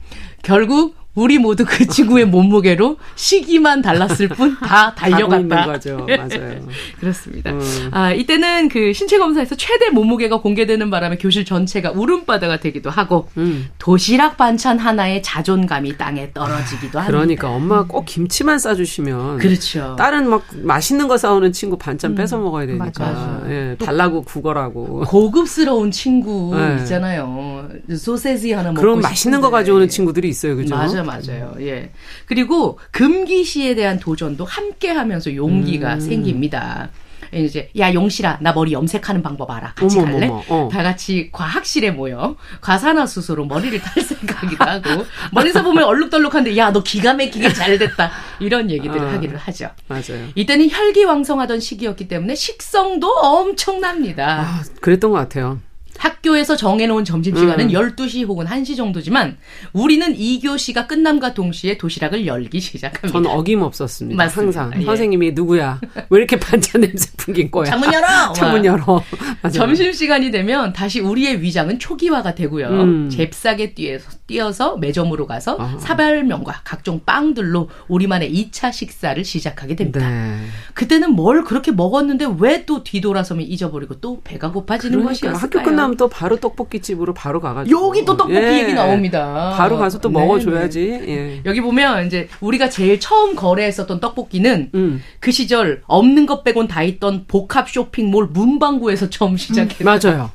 [0.42, 5.66] 결국 우리 모두 그 친구의 몸무게로 시기만 달랐을 뿐 다 달려갔다.
[5.66, 6.06] 거죠.
[6.08, 6.62] 맞아요.
[7.00, 7.52] 그렇습니다.
[7.52, 7.90] 음.
[7.92, 13.68] 아, 이때는 그 신체 검사에서 최대 몸무게가 공개되는 바람에 교실 전체가 울음바다가 되기도 하고 음.
[13.80, 17.06] 도시락 반찬 하나에 자존감이 땅에 떨어지기도 합니다.
[17.08, 19.96] 그러니까 엄마가 꼭 김치만 싸주시면 그렇죠.
[19.98, 22.16] 다른 막 맛있는 거 싸오는 친구 반찬 음.
[22.16, 23.42] 뺏어 먹어야 되니까 맞아.
[23.50, 26.78] 예, 달라고 구걸하고 고급스러운 친구 네.
[26.80, 27.68] 있잖아요.
[27.98, 30.76] 소세지 하나 먹고 그런 맛있는 거 가져오는 친구들이 있어요, 그죠?
[30.76, 31.56] 맞아, 맞아요.
[31.60, 31.92] 예.
[32.26, 36.00] 그리고 금기시에 대한 도전도 함께 하면서 용기가 음.
[36.00, 36.90] 생깁니다.
[37.32, 40.28] 이제 야 용실아 나 머리 염색하는 방법 알아 같이 어머, 갈래?
[40.30, 40.70] 어머, 어.
[40.72, 47.14] 다 같이 과학실에 모여 과산화 수소로 머리를 탈색하기도 하고 멀리서 보면 얼룩덜룩한데 야 너 기가
[47.14, 48.10] 막히게 잘 됐다
[48.40, 49.70] 이런 얘기들을 아, 하기를 하죠.
[49.88, 50.28] 맞아요.
[50.34, 54.42] 이때는 혈기왕성하던 시기였기 때문에 식성도 엄청납니다.
[54.42, 55.60] 아, 그랬던 것 같아요.
[56.00, 57.72] 학교에서 정해놓은 점심시간은 음.
[57.72, 59.38] 12시 혹은 1시 정도지만
[59.74, 63.12] 우리는 2교시가 끝남과 동시에 도시락을 열기 시작합니다.
[63.12, 64.18] 전 어김없었습니다.
[64.24, 64.62] 맞습니다.
[64.62, 64.82] 항상.
[64.82, 64.86] 예.
[64.86, 65.80] 선생님이 누구야?
[66.10, 67.66] 왜 이렇게 반찬 냄새 풍긴 거야?
[67.66, 68.08] 창문 열어!
[68.34, 69.04] 창문 열어.
[69.52, 72.68] 점심시간이 되면 다시 우리의 위장은 초기화가 되고요.
[72.70, 73.10] 음.
[73.10, 75.78] 잽싸게 뛰어서, 뛰어서 매점으로 가서 아.
[75.80, 80.00] 사발면과 각종 빵들로 우리만의 2차 식사를 시작하게 됩니다.
[80.10, 80.38] 네.
[80.74, 85.42] 그때는 뭘 그렇게 먹었는데 왜 또 뒤돌아서면 잊어버리고 또 배가 고파지는 그러니까 것이었을까요?
[85.42, 88.60] 학교 끝나 면 하면 또 바로 떡볶이 집으로 바로 가가지고 여기 또 떡볶이 예.
[88.60, 89.54] 얘기 나옵니다.
[89.56, 90.88] 바로 가서 또 네, 먹어줘야지.
[90.88, 91.10] 네.
[91.10, 91.42] 예.
[91.46, 95.02] 여기 보면 이제 우리가 제일 처음 거래했었던 떡볶이는 음.
[95.20, 99.80] 그 시절 없는 것 빼곤 다 있던 복합 쇼핑몰 문방구에서 처음 시작했어요.
[99.80, 100.32] 음, 맞아요.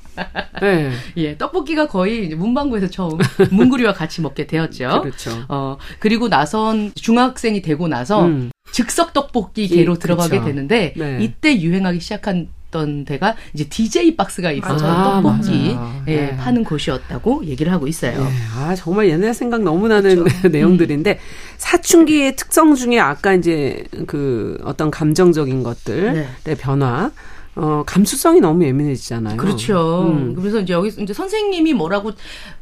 [0.60, 0.90] 네.
[1.16, 3.18] 예, 떡볶이가 거의 문방구에서 처음
[3.50, 5.02] 문구리와 같이 먹게 되었죠.
[5.02, 5.30] 그렇죠.
[5.48, 8.50] 어, 그리고 나선 중학생이 되고 나서 음.
[8.72, 10.46] 즉석 떡볶이계로 들어가게 그렇죠.
[10.46, 11.18] 되는데 네.
[11.20, 15.76] 이때 유행하기 시작한 있었던 데가 이제 DJ 박스가 있어서 아, 떡볶이
[16.08, 16.36] 예, 네.
[16.36, 18.18] 파는 곳이었다고 얘기를 하고 있어요.
[18.18, 18.30] 네.
[18.56, 20.48] 아 정말 옛날 생각 너무 나는 그렇죠.
[20.50, 21.20] 내용들인데
[21.56, 26.54] 사춘기의 특성 중에 아까 이제 그 어떤 감정적인 것들의 네.
[26.56, 27.12] 변화
[27.56, 29.36] 어, 감수성이 너무 예민해지잖아요.
[29.36, 30.12] 그렇죠.
[30.12, 30.34] 음.
[30.34, 32.10] 그래서 이제 여기 이제 선생님이 뭐라고,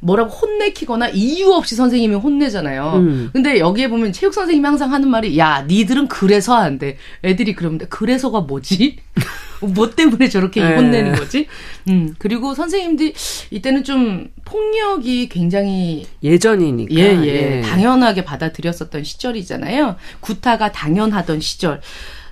[0.01, 2.93] 뭐라고 혼내키거나 이유 없이 선생님이 혼내잖아요.
[2.97, 3.31] 음.
[3.33, 6.99] 근데 여기에 보면 체육 선생님이 항상 하는 말이, 야, 니들은 그래서 안 돼.
[7.25, 8.99] 애들이 그러면, 그래서가 뭐지?
[9.69, 10.75] 뭐 때문에 저렇게 네.
[10.75, 11.47] 혼내는 거지?
[11.89, 13.15] 음, 그리고 선생님들이
[13.51, 16.95] 이때는 좀 폭력이 굉장히 예전이니까.
[16.95, 17.59] 예, 예.
[17.59, 17.61] 예.
[17.63, 19.97] 당연하게 받아들였었던 시절이잖아요.
[20.21, 21.81] 구타가 당연하던 시절.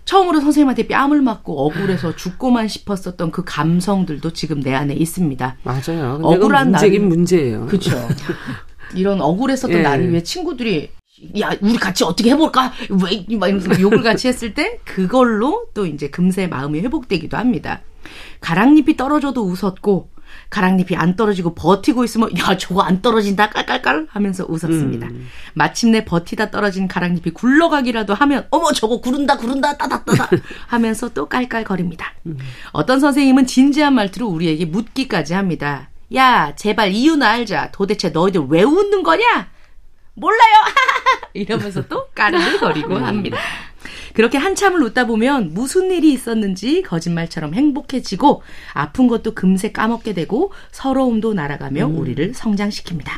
[0.05, 5.57] 처음으로 선생님한테 뺨을 맞고 억울해서 죽고만 싶었었던 그 감성들도 지금 내 안에 있습니다.
[5.63, 6.19] 맞아요.
[6.23, 7.67] 억울한 문제긴 나를, 문제예요.
[7.67, 8.09] 그렇죠.
[8.97, 9.83] 이런 억울했었던 예.
[9.83, 10.91] 나를 위해 친구들이
[11.41, 12.73] 야, 우리 같이 어떻게 해볼까?
[12.91, 17.81] 왜, 막 이러면서 욕을 같이 했을 때, 그걸로 또 이제 금세 마음이 회복되기도 합니다.
[18.41, 20.11] 가랑잎이 떨어져도 웃었고,
[20.49, 25.09] 가랑잎이 안 떨어지고 버티고 있으면 야 저거 안 떨어진다 깔깔깔 하면서 웃었습니다.
[25.09, 25.27] 음.
[25.55, 30.29] 마침내 버티다 떨어진 가랑잎이 굴러가기라도 하면 어머 저거 구른다 구른다 따다따다
[30.69, 32.15] 하면서 또 깔깔거립니다.
[32.27, 32.39] 음.
[32.73, 35.91] 어떤 선생님은 진지한 말투로 우리에게 묻기까지 합니다.
[36.15, 37.71] 야 제발 이유나 알자.
[37.73, 39.49] 도대체 너희들 왜 웃는 거냐?
[40.15, 40.57] 몰라요.
[41.35, 43.05] 이러면서 또 까르르거리고 음.
[43.05, 43.39] 합니다.
[44.15, 48.43] 그렇게 한참을 웃다 보면 무슨 일이 있었는지 거짓말처럼 행복해지고
[48.75, 51.99] 아픈 것도 금세 까먹게 되고 서러움도 날아가며 음.
[51.99, 53.09] 우리를 성장시킵니다.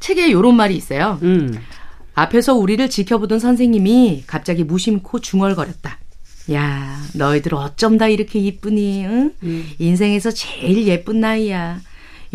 [0.00, 1.18] 책에 이런 말이 있어요.
[1.22, 1.58] 음.
[2.14, 5.98] 앞에서 우리를 지켜보던 선생님이 갑자기 무심코 중얼거렸다.
[6.52, 9.04] 야, 너희들 어쩜 다 이렇게 이쁘니?
[9.04, 9.32] 응?
[9.42, 9.70] 음.
[9.78, 11.80] 인생에서 제일 예쁜 나이야.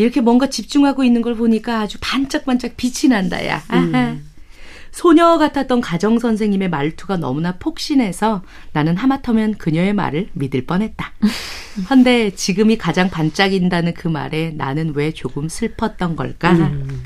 [0.01, 3.63] 이렇게 뭔가 집중하고 있는 걸 보니까 아주 반짝반짝 빛이 난다, 야.
[3.71, 4.27] 음.
[4.91, 8.41] 소녀 같았던 가정 선생님의 말투가 너무나 폭신해서
[8.73, 11.13] 나는 하마터면 그녀의 말을 믿을 뻔했다.
[11.89, 16.51] 헌데 지금이 가장 반짝인다는 그 말에 나는 왜 조금 슬펐던 걸까?
[16.51, 17.03] 음.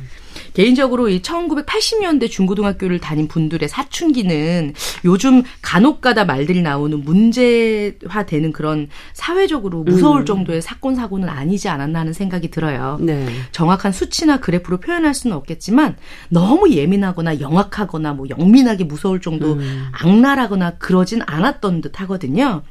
[0.56, 10.22] 개인적으로 이 1980년대 중고등학교를 다닌 분들의 사춘기는 요즘 간혹가다 말들이 나오는 문제화되는 그런 사회적으로 무서울
[10.22, 10.26] 음.
[10.26, 12.98] 정도의 사건 사고는 아니지 않았나 하는 생각이 들어요.
[13.02, 13.28] 네.
[13.52, 15.98] 정확한 수치나 그래프로 표현할 수는 없겠지만
[16.30, 19.90] 너무 예민하거나 영악하거나 뭐 영민하게 무서울 정도 음.
[19.92, 22.64] 악랄하거나 그러진 않았던 듯 하거든요.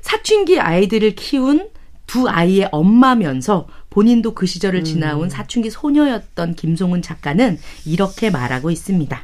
[0.00, 1.68] 사춘기 아이들을 키운
[2.08, 5.28] 두 아이의 엄마면서 본인도 그 시절을 지나온 음.
[5.28, 9.22] 사춘기 소녀였던 김송은 작가는 이렇게 말하고 있습니다.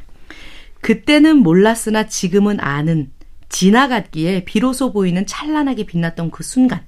[0.81, 3.11] 그때는 몰랐으나 지금은 아는
[3.49, 6.81] 지나갔기에 비로소 보이는 찬란하게 빛났던 그 순간.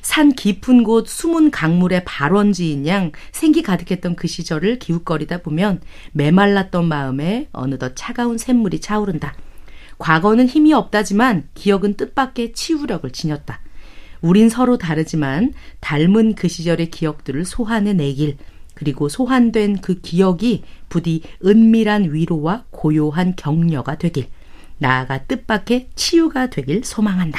[0.00, 5.80] 산 깊은 곳 숨은 강물의 발원지인 양 생기 가득했던 그 시절을 기웃거리다 보면
[6.12, 9.34] 메말랐던 마음에 어느덧 차가운 샘물이 차오른다.
[9.98, 13.60] 과거는 힘이 없다지만 기억은 뜻밖의 치유력을 지녔다.
[14.22, 18.36] 우린 서로 다르지만 닮은 그 시절의 기억들을 소환해내길
[18.74, 24.26] 그리고 소환된 그 기억이 부디 은밀한 위로와 고요한 격려가 되길
[24.78, 27.38] 나아가 뜻밖의 치유가 되길 소망한다.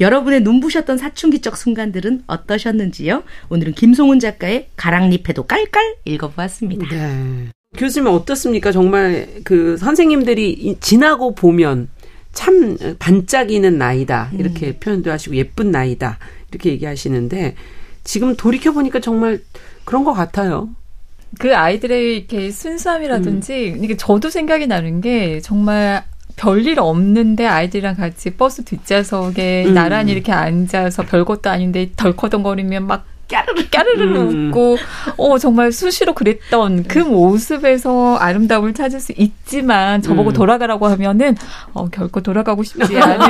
[0.00, 3.22] 여러분의 눈부셨던 사춘기적 순간들은 어떠셨는지요?
[3.48, 6.88] 오늘은 김송은 작가의 가랑잎에도 깔깔 읽어보았습니다.
[6.90, 7.48] 네.
[7.76, 8.70] 교수님 어떻습니까?
[8.70, 11.88] 정말 그 선생님들이 지나고 보면
[12.32, 14.76] 참 반짝이는 나이다 이렇게 음.
[14.80, 16.18] 표현도 하시고 예쁜 나이다
[16.50, 17.54] 이렇게 얘기하시는데
[18.04, 19.40] 지금 돌이켜 보니까 정말
[19.84, 20.70] 그런 것 같아요.
[21.38, 23.84] 그 아이들의 이렇게 순수함이라든지 음.
[23.84, 26.04] 이게 저도 생각이 나는 게 정말
[26.36, 29.74] 별일 없는데 아이들이랑 같이 버스 뒷좌석에 음.
[29.74, 34.48] 나란히 이렇게 앉아서 별것도 아닌데 덜커덩거리면 막 까르르 까르르 음.
[34.48, 34.76] 웃고
[35.16, 40.32] 어 정말 수시로 그랬던 그 모습에서 아름다움을 찾을 수 있지만 저보고 음.
[40.32, 41.36] 돌아가라고 하면은
[41.72, 43.20] 어 결코 돌아가고 싶지 않은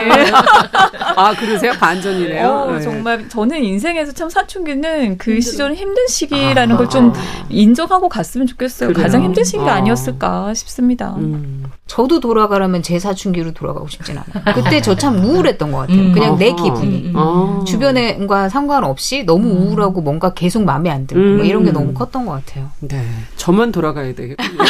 [1.17, 2.81] 아 그러세요 반전이래요 어, 네.
[2.81, 6.79] 정말 저는 인생에서 참 사춘기는 그 시절은 힘든 시기라는 아.
[6.79, 7.13] 걸좀
[7.51, 9.05] 인정하고 갔으면 좋겠어요 그래요?
[9.05, 9.77] 가장 힘든 시기가 아.
[9.77, 11.65] 아니었을까 싶습니다 음.
[11.87, 16.13] 저도 돌아가라면 제 사춘기로 돌아가고 싶진 않아요 그때 저 참 우울했던 것 같아요 음.
[16.13, 17.65] 그냥 내 기분이 음.
[17.65, 19.67] 주변과 상관없이 너무 음.
[19.67, 21.37] 우울 하고 하고 뭔가 계속 마음에 안 들고 음.
[21.37, 21.75] 뭐 이런 게 음.
[21.75, 22.71] 너무 컸던 것 같아요.
[22.81, 23.05] 네.
[23.37, 24.59] 저만 돌아가야 되겠군요.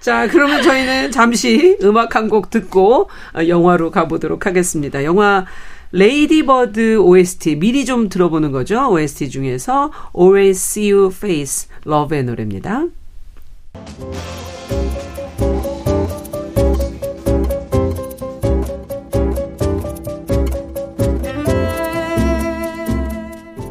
[0.00, 5.02] 자, 그러면 저희는 잠시 음악 한 곡 듣고 어, 영화로 가보도록 하겠습니다.
[5.02, 5.44] 영화
[5.92, 8.88] 레이디버드 OST 미리 좀 들어보는 거죠.
[8.92, 12.84] OST 중에서 Always See Your Face Love의 노래입니다.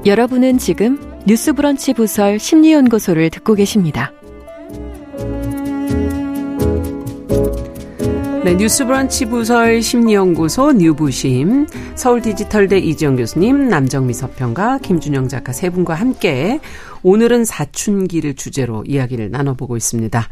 [0.07, 4.13] 여러분은 지금 뉴스브런치 부설 심리연구소를 듣고 계십니다.
[8.45, 15.95] 네, 뉴스브런치 부설 심리연구소 뉴부심 서울 디지털대 이지영 교수님, 남정미 서평가, 김준영 작가 세 분과
[15.95, 16.61] 함께
[17.03, 20.25] 오늘은 사춘기를 주제로 이야기를 나눠보고 있습니다.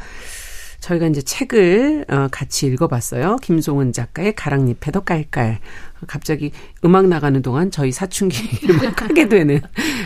[0.86, 3.38] 저희가 이제 책을 어, 같이 읽어봤어요.
[3.42, 5.58] 김송은 작가의 가랑잎에도 깔깔.
[6.06, 6.52] 갑자기
[6.84, 9.58] 음악 나가는 동안 저희 사춘기를 막 하게 되는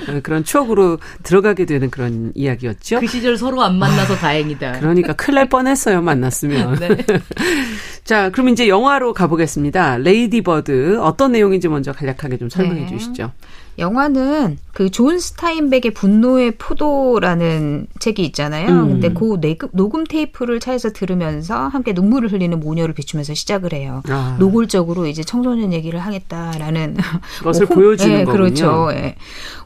[0.08, 3.02] 어, 그런 추억으로 들어가게 되는 그런 이야기였죠.
[3.02, 4.80] 그 시절 서로 안 만나서 다행이다.
[4.80, 6.02] 그러니까 큰일 날 뻔했어요.
[6.02, 6.80] 만났으면.
[6.80, 6.88] 네.
[8.06, 9.98] 자, 그럼 이제 영화로 가보겠습니다.
[9.98, 12.88] 레이디 버드 어떤 내용인지 먼저 간략하게 좀 설명해 네.
[12.88, 13.34] 주시죠.
[13.80, 18.68] 영화는 그 존 스타인벡의 분노의 포도라는 책이 있잖아요.
[18.68, 18.88] 음.
[19.00, 19.38] 근데 그
[19.72, 24.04] 녹음 테이프를 차에서 들으면서 함께 눈물을 흘리는 모녀를 비추면서 시작을 해요.
[24.10, 24.36] 아.
[24.40, 26.98] 노골적으로 이제 청소년 얘기를 하겠다라는
[27.44, 28.44] 것을 뭐, 보여주는 네, 거군요.
[28.44, 28.88] 그렇죠.
[28.92, 29.16] 네.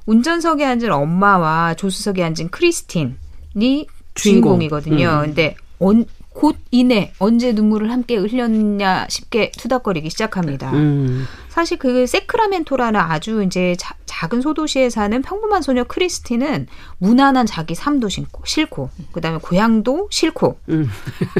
[0.05, 3.15] 운전석에 앉은 엄마와 조수석에 앉은 크리스틴이
[3.55, 4.59] 주인공.
[4.59, 5.07] 주인공이거든요.
[5.07, 5.25] 음.
[5.27, 10.71] 근데 언, 곧 이내 언제 눈물을 함께 흘렸냐 싶게 투닥거리기 시작합니다.
[10.71, 11.25] 음.
[11.49, 16.67] 사실 그 세크라멘토라는 아주 이제 자, 작은 소도시에 사는 평범한 소녀 크리스티는
[16.97, 20.89] 무난한 자기 삶도 싫고, 싫고 그다음에 고향도 싫고 음.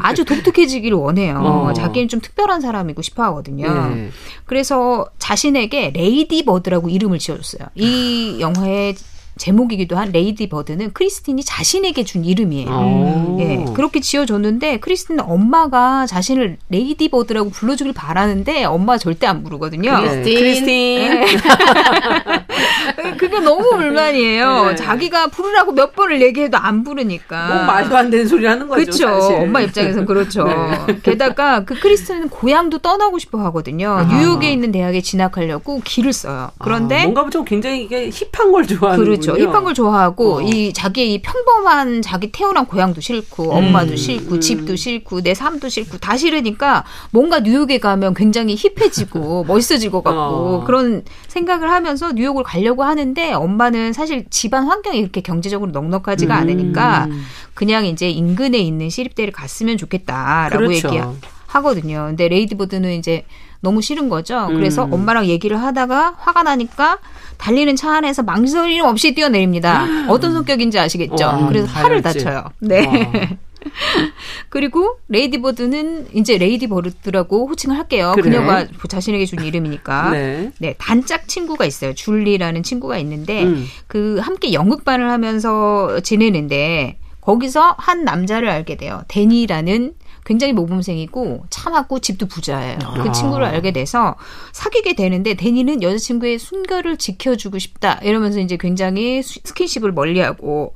[0.01, 1.39] 아주 독특해지기를 원해요.
[1.39, 1.73] 어.
[1.73, 3.89] 자기는 좀 특별한 사람이고 싶어 하거든요.
[3.95, 4.11] 네.
[4.45, 7.69] 그래서 자신에게 레이디 버드라고 이름을 지어줬어요.
[7.75, 8.95] 이 영화의
[9.37, 12.69] 제목이기도 한 레이디 버드는 크리스틴이 자신에게 준 이름이에요.
[12.69, 13.37] 오.
[13.39, 19.91] 예, 그렇게 지어줬는데 크리스틴은 엄마가 자신을 레이디 버드라고 불러주길 바라는데 엄마 절대 안 부르거든요.
[19.91, 20.23] 크리스틴.
[20.23, 20.39] 네.
[20.39, 20.65] 크리스틴.
[21.09, 21.25] 네.
[23.17, 24.65] 그게 너무 불만이에요.
[24.69, 24.75] 네.
[24.75, 27.47] 자기가 부르라고 몇 번을 얘기해도 안 부르니까.
[27.47, 28.81] 뭐 말도 안 되는 소리 하는 거죠.
[28.81, 29.21] 그렇죠.
[29.21, 29.35] 사실.
[29.35, 30.43] 엄마 입장에서는 그렇죠.
[30.43, 30.99] 네.
[31.03, 33.89] 게다가 그 크리스틴은 고향도 떠나고 싶어 하거든요.
[33.91, 34.03] 아.
[34.03, 36.51] 뉴욕에 있는 대학에 진학하려고 기를 써요.
[36.59, 39.22] 그런데 아, 뭔가 좀 굉장히 이게 힙한 걸 좋아하는 그렇죠.
[39.31, 39.51] 그렇죠.
[39.51, 40.41] 힙한 걸 좋아하고 어.
[40.41, 43.57] 이 자기 이 평범한 자기 태어난 고향도 싫고 음.
[43.57, 44.39] 엄마도 싫고 음.
[44.39, 50.19] 집도 싫고 내 삶도 싫고 다 싫으니까 뭔가 뉴욕에 가면 굉장히 힙해지고 멋있어질 것 같고
[50.19, 50.63] 어.
[50.65, 56.41] 그런 생각을 하면서 뉴욕을 가려고 하는데 엄마는 사실 집안 환경이 이렇게 경제적으로 넉넉하지가 음.
[56.41, 57.07] 않으니까
[57.53, 60.89] 그냥 이제 인근에 있는 시립대를 갔으면 좋겠다라고 그렇죠.
[60.89, 62.05] 얘기하거든요.
[62.09, 63.25] 근데 레이디버드는 이제
[63.63, 64.47] 너무 싫은 거죠.
[64.47, 64.93] 그래서 음.
[64.93, 66.99] 엄마랑 얘기를 하다가 화가 나니까
[67.37, 69.85] 달리는 차 안에서 망설임 없이 뛰어내립니다.
[70.09, 71.25] 어떤 성격인지 아시겠죠?
[71.25, 72.43] 어, 그래서 팔을 다쳐요.
[72.59, 72.85] 네.
[72.85, 73.37] 어.
[74.49, 78.11] 그리고 레이디버드는 이제 레이디버드라고 호칭을 할게요.
[78.15, 78.23] 그래.
[78.23, 80.09] 그녀가 자신에게 준 이름이니까.
[80.09, 80.51] 네.
[80.59, 80.75] 네.
[80.77, 81.93] 단짝 친구가 있어요.
[81.93, 83.65] 줄리라는 친구가 있는데 음.
[83.87, 89.03] 그 함께 연극반을 하면서 지내는데 거기서 한 남자를 알게 돼요.
[89.07, 89.93] 데니라는
[90.25, 92.77] 굉장히 모범생이고 참았고 집도 부자예요.
[92.79, 93.03] 그 아.
[93.03, 94.15] 그 친구를 알게 돼서
[94.51, 100.73] 사귀게 되는데 데니는 여자친구의 순결을 지켜주고 싶다 이러면서 이제 굉장히 스킨십을 멀리하고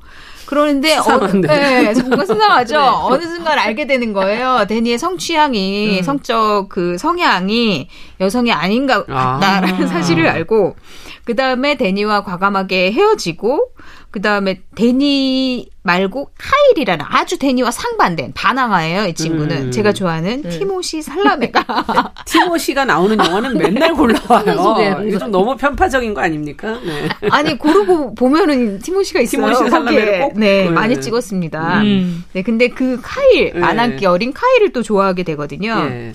[0.48, 2.74] 그러는데 어, 네, 뭔가 수상하죠.
[2.80, 2.80] 네.
[2.80, 4.64] 어느 순간 알게 되는 거예요.
[4.66, 6.02] 데니의 성취향이 음.
[6.02, 7.88] 성적 그 성향이
[8.20, 9.86] 여성이 아닌가 같다라는 아.
[9.86, 10.76] 사실을 알고
[11.24, 13.72] 그 다음에 데니와 과감하게 헤어지고
[14.10, 19.06] 그 다음에 데니 말고 카일이라는 아주 데니와 상반된 반항아예요.
[19.06, 19.70] 이 친구는 음.
[19.70, 20.50] 제가 좋아하는 음.
[20.50, 25.04] 티모시 살라메가 티모시가 나오는 영화는 맨날 골라와요.
[25.06, 26.80] 이게 좀 너무 편파적인 거 아닙니까?
[26.84, 27.08] 네.
[27.30, 29.46] 아니 고르고 보면은 티모시가 있어요.
[29.46, 31.82] 티모시 살라메를 꼭 네, 네, 많이 찍었습니다.
[31.82, 32.24] 음.
[32.32, 33.60] 네 근데 그 카일 네.
[33.60, 35.84] 반항기 어린 카일을 또 좋아하게 되거든요.
[35.84, 36.14] 네.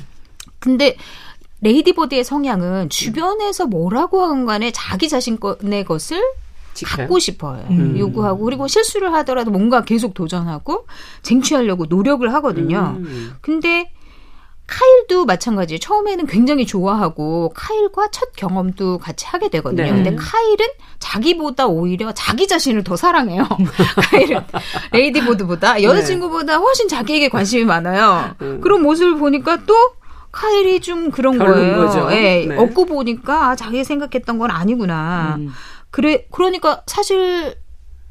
[0.58, 0.96] 근데
[1.62, 6.22] 레이디버드의 성향은 주변에서 뭐라고 하건 간에 자기 자신의 것을?
[6.86, 7.66] 갖고 싶어요.
[7.70, 7.96] 음.
[7.98, 10.88] 요구하고 그리고 실수를 하더라도 뭔가 계속 도전하고
[11.22, 12.96] 쟁취하려고 노력을 하거든요.
[12.98, 13.36] 음.
[13.42, 13.92] 근데
[14.66, 15.80] 카일도 마찬가지예요.
[15.80, 19.84] 처음에는 굉장히 좋아하고 카일과 첫 경험도 같이 하게 되거든요.
[19.84, 19.92] 네.
[19.92, 20.66] 근데 카일은
[21.00, 23.46] 자기보다 오히려 자기 자신을 더 사랑해요.
[24.10, 24.42] 카일은
[24.92, 28.36] 레이디보드보다 여자친구보다 훨씬 자기에게 관심이 많아요.
[28.42, 28.62] 음.
[28.62, 29.76] 그런 모습을 보니까 또
[30.32, 31.86] 카일이 좀 그런 거예요.
[31.86, 32.08] 거죠.
[32.12, 32.58] 예, 네.
[32.58, 35.36] 얻고 보니까 아, 자기 생각했던 건 아니구나.
[35.38, 35.54] 음.
[35.94, 37.56] 그래 그러니까 사실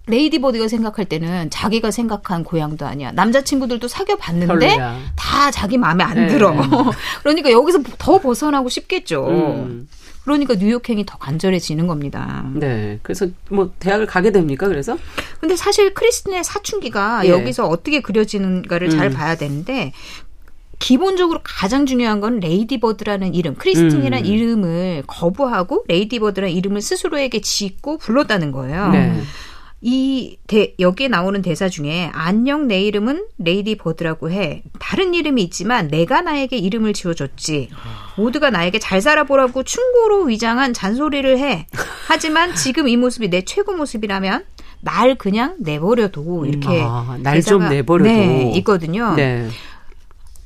[0.06, 3.10] 레이디버드가 생각할 때는 자기가 생각한 고향도 아니야.
[3.10, 4.78] 남자친구들도 사귀어 봤는데
[5.16, 6.26] 다 자기 마음에 안 네.
[6.28, 6.54] 들어.
[7.22, 9.26] 그러니까 여기서 더 벗어나고 싶겠죠.
[9.26, 9.88] 음.
[10.24, 12.44] 그러니까 뉴욕행이 더 간절해지는 겁니다.
[12.54, 13.00] 네.
[13.02, 14.68] 그래서 뭐 대학을 가게 됩니까?
[14.68, 14.96] 그래서?
[15.40, 17.30] 근데 사실 크리스틴의 사춘기가 예.
[17.30, 18.96] 여기서 어떻게 그려지는가를 음.
[18.96, 19.92] 잘 봐야 되는데
[20.82, 24.26] 기본적으로 가장 중요한 건 레이디버드라는 이름, 크리스틴이라는 음.
[24.26, 28.88] 이름을 거부하고 레이디버드라는 이름을 스스로에게 짓고 불렀다는 거예요.
[28.88, 29.22] 네.
[29.80, 34.64] 이 대, 여기에 나오는 대사 중에 안녕 내 이름은 레이디 버드라고 해.
[34.80, 37.68] 다른 이름이 있지만 내가 나에게 이름을 지어줬지.
[38.16, 41.68] 모두가 나에게 잘 살아보라고 충고로 위장한 잔소리를 해.
[42.08, 44.44] 하지만 지금 이 모습이 내 최고 모습이라면
[44.80, 46.44] 날 그냥 내버려둬.
[46.46, 48.10] 이렇게 아, 날좀 내버려둬.
[48.10, 49.14] 네, 있거든요.
[49.14, 49.48] 네.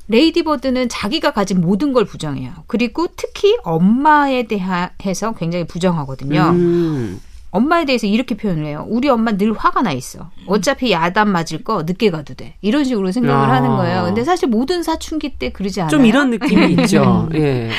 [0.08, 2.52] 레이디버드는 자기가 가진 모든 걸 부정해요.
[2.66, 6.40] 그리고 특히 엄마에 대해서 굉장히 부정하거든요.
[6.54, 7.20] 음.
[7.50, 8.84] 엄마에 대해서 이렇게 표현을 해요.
[8.88, 10.30] 우리 엄마 늘 화가 나 있어.
[10.46, 12.54] 어차피 야단 맞을 거 늦게 가도 돼.
[12.60, 13.52] 이런 식으로 생각을 아.
[13.52, 14.04] 하는 거예요.
[14.04, 15.90] 근데 사실 모든 사춘기 때 그러지 않아요.
[15.90, 17.28] 좀 이런 느낌이 있죠.
[17.34, 17.70] 예.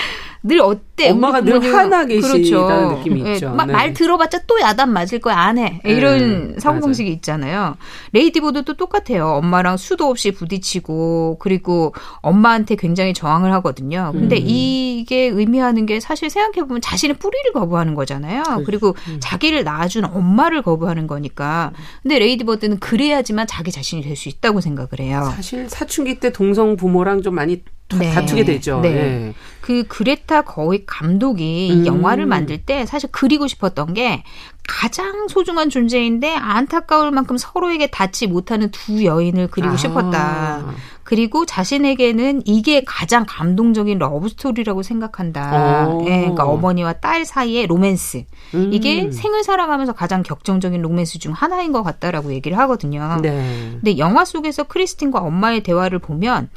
[0.47, 1.11] 늘 어때?
[1.11, 2.95] 엄마가 늘 화나 계시다는 그렇죠.
[2.97, 3.33] 느낌이 네.
[3.33, 3.49] 있죠.
[3.55, 3.65] 네.
[3.65, 5.79] 말 들어봤자 또 야단 맞을 거야 안 해.
[5.83, 5.91] 네.
[5.91, 6.59] 이런 네.
[6.59, 7.77] 사고 방식이 있잖아요.
[8.13, 9.27] 레이디보드도 똑같아요.
[9.27, 14.11] 엄마랑 수도 없이 부딪히고 그리고 엄마한테 굉장히 저항을 하거든요.
[14.13, 14.43] 근데 음.
[14.45, 18.43] 이게 의미하는 게 사실 생각해 보면 자신의 뿌리를 거부하는 거잖아요.
[18.43, 18.63] 그렇죠.
[18.65, 19.17] 그리고 음.
[19.19, 21.71] 자기를 낳아준 엄마를 거부하는 거니까.
[22.01, 25.31] 근데 레이디버드는 그래야지만 자기 자신이 될 수 있다고 생각을 해요.
[25.35, 27.61] 사실 사춘기 때 동성 부모랑 좀 많이
[27.95, 28.13] 네.
[28.13, 28.81] 다투게 되죠.
[28.81, 28.91] 네.
[28.91, 29.33] 네.
[29.61, 31.85] 그 그레타 거윅 감독이 음.
[31.85, 34.23] 영화를 만들 때 사실 그리고 싶었던 게
[34.67, 39.77] 가장 소중한 존재인데 안타까울 만큼 서로에게 닿지 못하는 두 여인을 그리고 아.
[39.77, 40.65] 싶었다.
[41.03, 45.87] 그리고 자신에게는 이게 가장 감동적인 러브 스토리라고 생각한다.
[45.87, 46.05] 오.
[46.05, 48.25] 예, 그러니까 어머니와 딸 사이의 로맨스.
[48.55, 48.69] 음.
[48.73, 53.19] 이게 생을 살아가면서 가장 격정적인 로맨스 중 하나인 것 같다라고 얘기를 하거든요.
[53.21, 53.69] 네.
[53.71, 56.49] 근데 영화 속에서 크리스틴과 엄마의 대화를 보면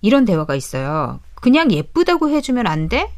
[0.00, 1.20] 이런 대화가 있어요.
[1.36, 3.10] 그냥 예쁘다고 해주면 안 돼?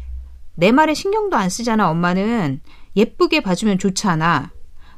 [0.55, 2.61] 내 말에 신경도 안 쓰잖아, 엄마는.
[2.97, 4.51] 예쁘게 봐주면 좋잖아.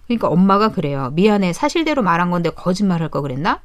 [0.06, 1.10] 그러니까 엄마가 그래요.
[1.14, 1.52] 미안해.
[1.52, 3.60] 사실대로 말한 건데 거짓말 할 거 그랬나?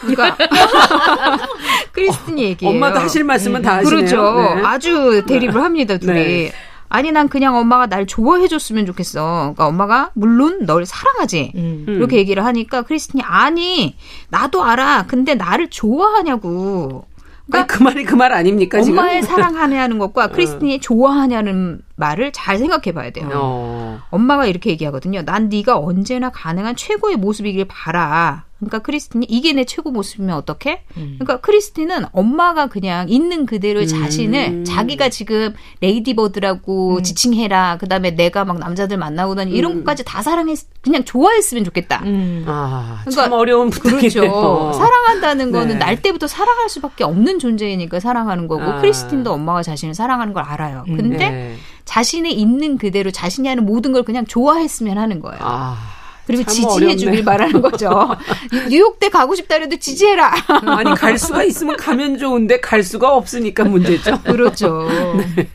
[0.00, 0.36] 그러니까
[1.92, 2.74] 크리스틴이 얘기해요.
[2.76, 3.96] 엄마도 하실 말씀은 다 하시네요.
[4.06, 4.54] 그렇죠.
[4.56, 4.62] 네.
[4.64, 6.12] 아주 대립을 합니다, 둘이.
[6.14, 6.52] 네.
[6.92, 9.22] 아니 난 그냥 엄마가 날 좋아해 줬으면 좋겠어.
[9.54, 11.52] 그러니까 엄마가 물론 널 사랑하지.
[11.54, 11.84] 음.
[11.88, 13.96] 이렇게 얘기를 하니까 크리스틴이 아니
[14.28, 15.06] 나도 알아.
[15.06, 17.04] 근데 나를 좋아하냐고.
[17.50, 20.28] 그러니까 그 말이 그 말 아닙니까 엄마의 사랑하냐는 것과 어.
[20.28, 23.30] 크리스틴이 좋아하냐는 말을 잘 생각해 봐야 돼요.
[23.32, 24.00] 어.
[24.10, 25.22] 엄마가 이렇게 얘기하거든요.
[25.22, 28.44] 난 네가 언제나 가능한 최고의 모습이길 바라.
[28.60, 30.82] 그러니까 크리스틴이 이게 내 최고 모습이면 어떡해?
[30.98, 31.16] 음.
[31.18, 33.86] 그러니까 크리스틴은 엄마가 그냥 있는 그대로 음.
[33.86, 37.02] 자신을 자기가 지금 레이디버드라고 음.
[37.02, 37.78] 지칭해라.
[37.78, 39.76] 그다음에 내가 막 남자들 만나고 다니 이런 음.
[39.78, 42.02] 것까지 다 사랑했 그냥 좋아했으면 좋겠다.
[42.04, 42.44] 음.
[42.46, 44.72] 아, 그러니까 참 어려운 그렇죠.
[44.74, 45.84] 사랑한다는 거는 네.
[45.84, 48.80] 날 때부터 사랑할 수밖에 없는 존재이니까 사랑하는 거고 아.
[48.80, 50.84] 크리스틴도 엄마가 자신을 사랑하는 걸 알아요.
[50.86, 50.96] 음.
[50.96, 51.56] 근데 네.
[51.90, 55.40] 자신의 있는 그대로 자신이 하는 모든 걸 그냥 좋아했으면 하는 거예요.
[55.42, 55.76] 아.
[56.24, 57.90] 그리고 지지해 주길 바라는 거죠.
[58.70, 60.32] 뉴욕대 가고 싶다 그래도 지지해라.
[60.66, 64.22] 아니 갈 수가 있으면 가면 좋은데 갈 수가 없으니까 문제죠.
[64.22, 64.86] 그렇죠.
[65.34, 65.48] 네.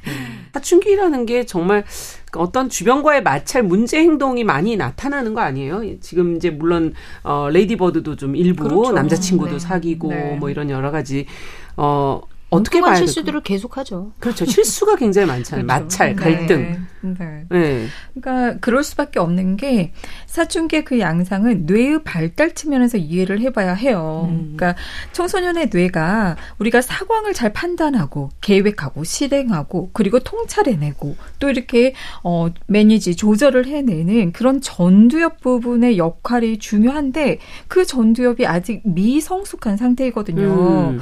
[0.54, 1.86] 사춘기라는 게 정말
[2.36, 5.84] 어떤 주변과의 마찰 문제 행동이 많이 나타나는 거 아니에요?
[6.02, 8.92] 지금 이제 물론 어 레이디 버드도 좀 일부 그렇죠.
[8.92, 9.60] 남자친구도 네.
[9.60, 10.36] 사귀고 네.
[10.38, 11.28] 뭐 이런 여러 가지
[11.78, 12.20] 어
[12.56, 14.14] 어떻게 봐야 실수들을 계속하죠.
[14.20, 14.46] 그렇죠.
[14.46, 15.66] 실수가 굉장히 많잖아요.
[15.66, 15.84] 그렇죠.
[15.84, 16.24] 마찰, 네.
[16.24, 16.62] 갈등.
[16.62, 16.80] 네.
[17.06, 17.46] 네.
[17.50, 17.88] 네.
[18.14, 19.94] 그러니까 그럴 수밖에 없는 게
[20.26, 24.28] 사춘기의 그 양상은 뇌의 발달 측면에서 이해를 해봐야 해요.
[24.30, 24.56] 음.
[24.56, 24.76] 그러니까
[25.12, 31.94] 청소년의 뇌가 우리가 상황을 잘 판단하고 계획하고 실행하고 그리고 통찰해내고 또 이렇게
[32.24, 40.90] 어 매니지 조절을 해내는 그런 전두엽 부분의 역할이 중요한데 그 전두엽이 아직 미성숙한 상태이거든요.
[40.92, 41.02] 음.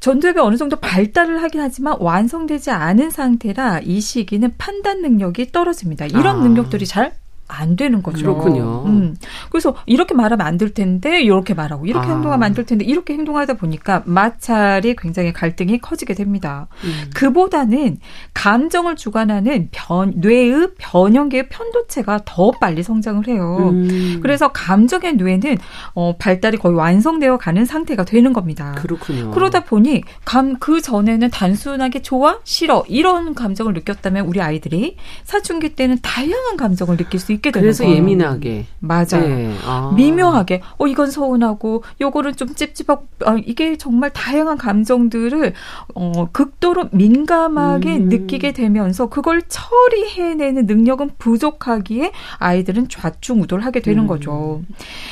[0.00, 6.06] 전두엽이 어느 정도 발달을 하긴 하지만 완성되지 않은 상태라 이 시기는 판단 능력이 떨어집니다.
[6.06, 6.42] 이런 아.
[6.42, 7.12] 능력들이 잘
[7.50, 8.34] 안 되는 거죠.
[8.34, 8.84] 그렇군요.
[8.86, 9.16] 음.
[9.50, 12.10] 그래서 이렇게 말하면 안 될 텐데 이렇게 말하고 이렇게 아.
[12.12, 16.66] 행동하면 안 될 텐데 이렇게 행동하다 보니까 마찰이 굉장히 갈등이 커지게 됩니다.
[16.84, 17.10] 음.
[17.14, 17.96] 그보다는
[18.34, 23.70] 감정을 주관하는 변, 뇌의 변형계의 편도체가 더 빨리 성장을 해요.
[23.72, 24.18] 음.
[24.22, 25.56] 그래서 감정의 뇌는
[25.94, 28.74] 어, 발달이 거의 완성되어 가는 상태가 되는 겁니다.
[28.76, 29.30] 그렇군요.
[29.30, 35.96] 그러다 보니 감 그 전에는 단순하게 좋아, 싫어 이런 감정을 느꼈다면 우리 아이들이 사춘기 때는
[36.02, 39.26] 다양한 감정을 느낄 수 있게 되는 그래서 예민하게 맞아요.
[39.26, 39.54] 네.
[39.66, 39.92] 아.
[39.96, 45.54] 미묘하게 어 이건 서운하고 요거는 좀 찝찝하고 아, 이게 정말 다양한 감정들을
[45.94, 48.08] 어 극도로 민감하게 음.
[48.10, 54.06] 느끼게 되면서 그걸 처리해내는 능력은 부족하기에 아이들은 좌충우돌 하게 되는 음.
[54.06, 54.60] 거죠.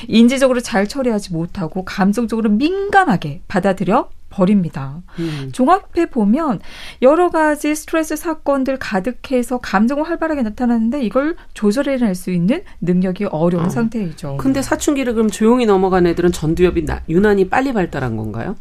[0.08, 5.02] 인지적으로 잘 처리하지 못하고 감정적으로 민감하게 받아들여 버립니다.
[5.18, 5.50] 음.
[5.52, 6.60] 종합해 보면
[7.02, 13.68] 여러 가지 스트레스 사건들 가득해서 감정은 활발하게 나타나는데 이걸 조절해낼 수 있는 능력이 어려운 어.
[13.68, 14.36] 상태이죠.
[14.38, 18.56] 근데 사춘기를 그럼 조용히 넘어간 애들은 전두엽이 나, 유난히 빨리 발달한 건가요?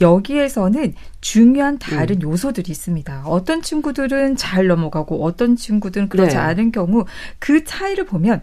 [0.00, 2.22] 여기에서는 중요한 다른 음.
[2.22, 3.22] 요소들이 있습니다.
[3.26, 6.40] 어떤 친구들은 잘 넘어가고 어떤 친구들은 그렇지 네.
[6.40, 7.04] 않은 경우
[7.38, 8.42] 그 차이를 보면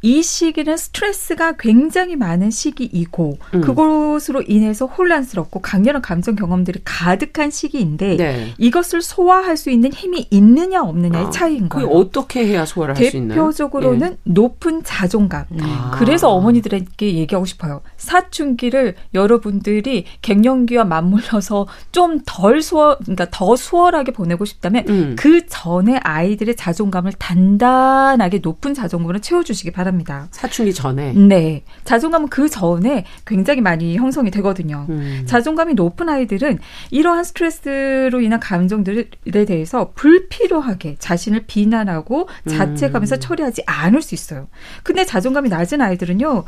[0.00, 3.60] 이 시기는 스트레스가 굉장히 많은 시기이고 음.
[3.60, 8.54] 그것으로 인해서 혼란스럽고 강렬한 감정 경험들이 가득한 시기인데 네.
[8.58, 11.88] 이것을 소화할 수 있는 힘이 있느냐 없느냐의 아, 차이인 거예요.
[11.88, 13.40] 어떻게 해야 소화를 할 수 있나요?
[13.40, 14.16] 대표적으로는 예.
[14.22, 15.46] 높은 자존감.
[15.50, 15.58] 음.
[15.62, 15.90] 아.
[15.98, 17.80] 그래서 어머니들에게 얘기하고 싶어요.
[17.96, 25.16] 사춘기를 여러분들이 갱년기와 맞물려서 좀 덜 수월, 그러니까 더 수월하게 보내고 싶다면 음.
[25.18, 29.87] 그 전에 아이들의 자존감을 단단하게 높은 자존감으로 채워주시기 바랍니다.
[29.88, 30.28] 바랍니다.
[30.30, 31.12] 사춘기 전에?
[31.12, 31.62] 네.
[31.84, 34.86] 자존감은 그 전에 굉장히 많이 형성이 되거든요.
[34.88, 35.24] 음.
[35.26, 36.58] 자존감이 높은 아이들은
[36.90, 39.08] 이러한 스트레스로 인한 감정들에
[39.46, 43.20] 대해서 불필요하게 자신을 비난하고 자책하면서 음.
[43.20, 44.48] 처리하지 않을 수 있어요.
[44.82, 46.44] 근데 자존감이 낮은 아이들은요,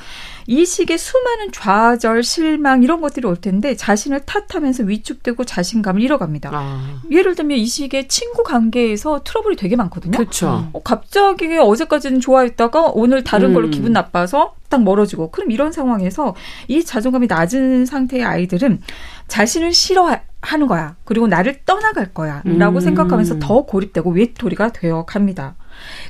[0.46, 6.50] 이 시기에 수많은 좌절, 실망 이런 것들이 올 텐데 자신을 탓하면서 위축되고 자신감을 잃어갑니다.
[6.52, 7.00] 아.
[7.10, 10.16] 예를 들면 이 시기에 친구 관계에서 트러블이 되게 많거든요.
[10.16, 10.68] 그렇죠.
[10.72, 13.70] 어, 갑자기 어제까지는 좋아했다가 오늘 다른 걸로 음.
[13.70, 16.34] 기분 나빠서 딱 멀어지고 그럼 이런 상황에서
[16.66, 18.80] 이 자존감이 낮은 상태의 아이들은
[19.28, 20.96] 자신을 싫어 하는 거야.
[21.04, 22.42] 그리고 나를 떠나갈 거야.
[22.44, 22.80] 라고 음.
[22.80, 25.54] 생각하면서 더 고립되고 외톨이가 되어 갑니다.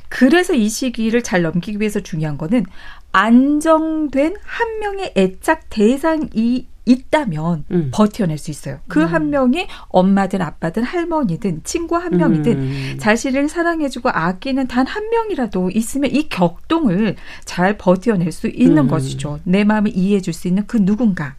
[0.09, 2.65] 그래서 이 시기를 잘 넘기기 위해서 중요한 거는
[3.11, 7.89] 안정된 한 명의 애착 대상이 있다면 음.
[7.91, 8.79] 버텨낼 수 있어요.
[8.87, 9.29] 그한 음.
[9.31, 12.97] 명이 엄마든 아빠든 할머니든 친구 한 명이든 음.
[12.99, 17.15] 자신을 사랑해주고 아끼는 단 한 명이라도 있으면 이 격동을
[17.45, 18.87] 잘 버텨낼 수 있는 음.
[18.89, 19.39] 것이죠.
[19.45, 21.35] 내 마음을 이해해줄 수 있는 그 누군가.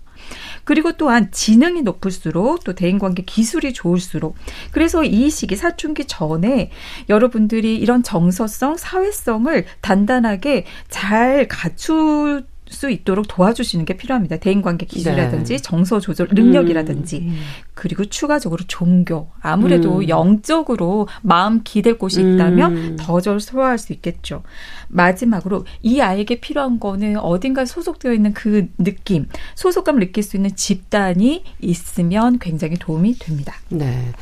[0.64, 4.36] 그리고 또한 지능이 높을수록 또 대인관계 기술이 좋을수록
[4.70, 6.70] 그래서 이 시기 사춘기 전에
[7.08, 14.38] 여러분들이 이런 정서성, 사회성을 단단하게 잘 갖출 수 있도록 도와주시는 게 필요합니다.
[14.38, 15.62] 대인관계 기술이라든지 네.
[15.62, 17.40] 정서 조절 능력이라든지 음.
[17.74, 20.08] 그리고 추가적으로 종교 아무래도 음.
[20.08, 22.96] 영적으로 마음 기댈 곳이 있다면 음.
[22.98, 24.42] 더잘 소화할 수 있겠죠.
[24.88, 31.44] 마지막으로 이 아이에게 필요한 거는 어딘가 소속되어 있는 그 느낌, 소속감을 느낄 수 있는 집단이
[31.60, 33.54] 있으면 굉장히 도움이 됩니다.
[33.68, 34.12] 네.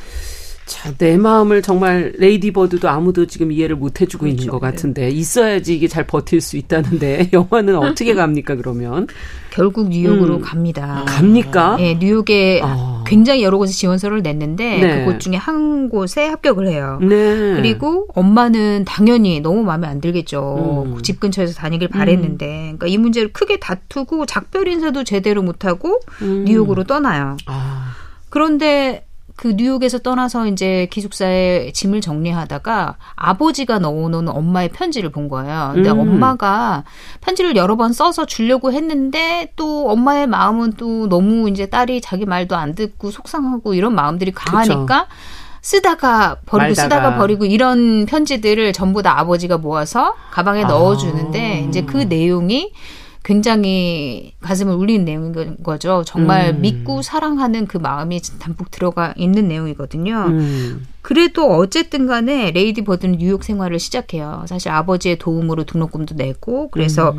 [0.71, 4.35] 자, 내 마음을 정말 레이디버드도 아무도 지금 이해를 못 해주고 그렇죠.
[4.37, 9.05] 있는 것 같은데 있어야지 이게 잘 버틸 수 있다는데 영화는 어떻게 갑니까 그러면?
[9.49, 10.41] 결국 뉴욕으로 음.
[10.41, 11.03] 갑니다.
[11.05, 11.75] 갑니까?
[11.75, 13.03] 네, 뉴욕에 아.
[13.05, 14.99] 굉장히 여러 곳에 지원서를 냈는데 네.
[14.99, 16.99] 그곳 중에 한 곳에 합격을 해요.
[17.01, 17.53] 네.
[17.55, 20.85] 그리고 엄마는 당연히 너무 마음에 안 들겠죠.
[20.85, 21.01] 음.
[21.01, 22.77] 집 근처에서 다니길 바랬는데, 음.
[22.77, 26.45] 그러니까 이 문제를 크게 다투고 작별 인사도 제대로 못 하고 음.
[26.45, 27.35] 뉴욕으로 떠나요.
[27.45, 27.91] 아.
[28.29, 29.05] 그런데
[29.41, 35.71] 그 뉴욕에서 떠나서 이제 기숙사에 짐을 정리하다가 아버지가 넣어놓은 엄마의 편지를 본 거예요.
[35.73, 35.99] 근데 음.
[35.99, 36.83] 엄마가
[37.21, 42.55] 편지를 여러 번 써서 주려고 했는데 또 엄마의 마음은 또 너무 이제 딸이 자기 말도
[42.55, 45.15] 안 듣고 속상하고 이런 마음들이 강하니까 그쵸.
[45.63, 46.83] 쓰다가 버리고 말다가.
[46.83, 50.67] 쓰다가 버리고 이런 편지들을 전부 다 아버지가 모아서 가방에 아.
[50.67, 52.73] 넣어주는데 이제 그 내용이
[53.23, 56.03] 굉장히 가슴을 울리는 내용인 거죠.
[56.05, 56.61] 정말 음.
[56.61, 60.25] 믿고 사랑하는 그 마음이 담뿍 들어가 있는 내용이거든요.
[60.29, 60.87] 음.
[61.01, 64.45] 그래도 어쨌든 간에 레이디 버드는 뉴욕 생활을 시작해요.
[64.47, 67.17] 사실 아버지의 도움으로 등록금도 내고 그래서 음.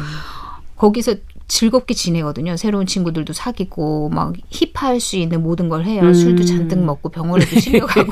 [0.77, 1.15] 거기서
[1.53, 2.57] 즐겁게 지내거든요.
[2.57, 6.01] 새로운 친구들도 사귀고 막 힙할 수 있는 모든 걸 해요.
[6.03, 6.15] 음.
[6.15, 8.11] 술도 잔뜩 먹고 병원에도 실려가고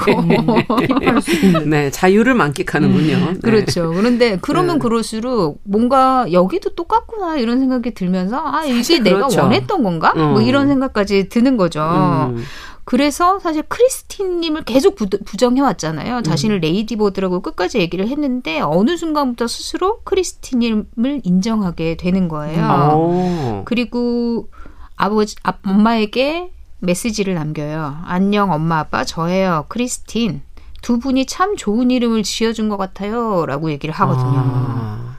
[1.64, 3.14] 네, 자유를 만끽하는군요.
[3.14, 3.32] 음.
[3.32, 3.40] 네.
[3.40, 3.92] 그렇죠.
[3.94, 4.80] 그런데 그러면 네.
[4.80, 9.40] 그럴수록 뭔가 여기도 똑같구나 이런 생각이 들면서 아 이게 내가 그렇죠.
[9.40, 10.12] 원했던 건가?
[10.14, 10.30] 뭐 어.
[10.32, 11.80] 뭐 이런 생각까지 드는 거죠.
[11.80, 12.44] 음.
[12.84, 16.22] 그래서 사실 크리스틴임을 계속 부, 정해왔잖아요 음.
[16.22, 16.60] 자신을 음.
[16.60, 22.66] 레이디버드라고 끝까지 얘기를 했는데 어느 순간부터 스스로 크리스틴임을 인정하게 되는 거예요.
[22.94, 23.10] 오.
[23.12, 23.62] 음.
[23.64, 24.48] 그리고
[24.96, 27.98] 아버지, 아, 엄마에게 메시지를 남겨요.
[28.04, 30.42] 안녕 엄마 아빠 저예요 크리스틴.
[30.82, 33.44] 두 분이 참 좋은 이름을 지어준 것 같아요.
[33.46, 34.42] 라고 얘기를 하거든요.
[34.44, 35.09] 아.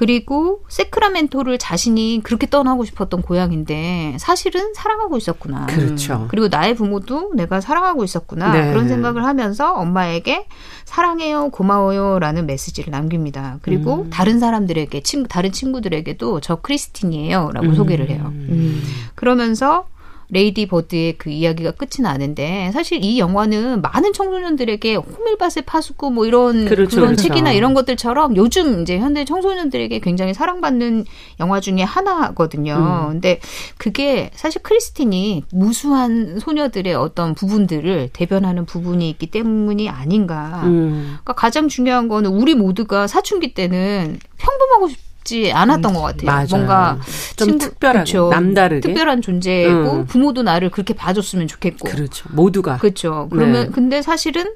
[0.00, 5.66] 그리고 세크라멘토를 자신이 그렇게 떠나고 싶었던 고향인데 사실은 사랑하고 있었구나.
[5.66, 6.24] 그렇죠.
[6.30, 8.50] 그리고 나의 부모도 내가 사랑하고 있었구나.
[8.50, 8.70] 네.
[8.70, 10.46] 그런 생각을 하면서 엄마에게
[10.86, 13.58] 사랑해요, 고마워요라는 메시지를 남깁니다.
[13.60, 14.10] 그리고 음.
[14.10, 17.74] 다른 사람들에게 친구 다른 친구들에게도 저 크리스틴이에요라고 음.
[17.74, 18.22] 소개를 해요.
[18.28, 18.82] 음.
[19.14, 19.86] 그러면서
[20.30, 26.66] 레이디 버드의 그 이야기가 끝이 나는데 사실 이 영화는 많은 청소년들에게 호밀밭의 파수꾼 뭐 이런
[26.66, 27.22] 그렇죠, 그런 그렇죠.
[27.22, 31.04] 책이나 이런 것들처럼 요즘 이제 현대 청소년들에게 굉장히 사랑받는
[31.40, 33.06] 영화 중에 하나거든요.
[33.08, 33.12] 음.
[33.12, 33.40] 근데
[33.76, 40.62] 그게 사실 크리스틴이 무수한 소녀들의 어떤 부분들을 대변하는 부분이 있기 때문이 아닌가.
[40.64, 41.18] 음.
[41.22, 46.26] 그러니까 가장 중요한 거는 우리 모두가 사춘기 때는 평범하고 싶싶 지 않았던 것 같아요.
[46.26, 46.46] 맞아요.
[46.50, 46.98] 뭔가
[47.36, 48.30] 좀 친구, 특별한, 그렇죠.
[48.30, 50.06] 남다르게 특별한 존재고 음.
[50.06, 51.88] 부모도 나를 그렇게 봐줬으면 좋겠고.
[51.88, 52.28] 그렇죠.
[52.32, 52.78] 모두가.
[52.78, 53.28] 그렇죠.
[53.30, 53.70] 그러면 네.
[53.70, 54.46] 근데 사실은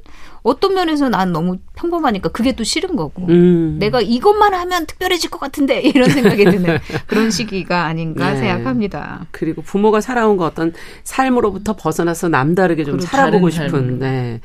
[0.42, 3.76] 어떤 면에서 난 너무 평범하니까 그게 또 싫은 거고 음.
[3.78, 8.40] 내가 이것만 하면 특별해질 것 같은데 이런 생각이 드는 그런 시기가 아닌가 네.
[8.40, 9.26] 생각합니다.
[9.30, 13.98] 그리고 부모가 살아온 거 어떤 삶으로부터 벗어나서 남다르게 좀 살아보고 싶은.
[13.98, 14.40] 네.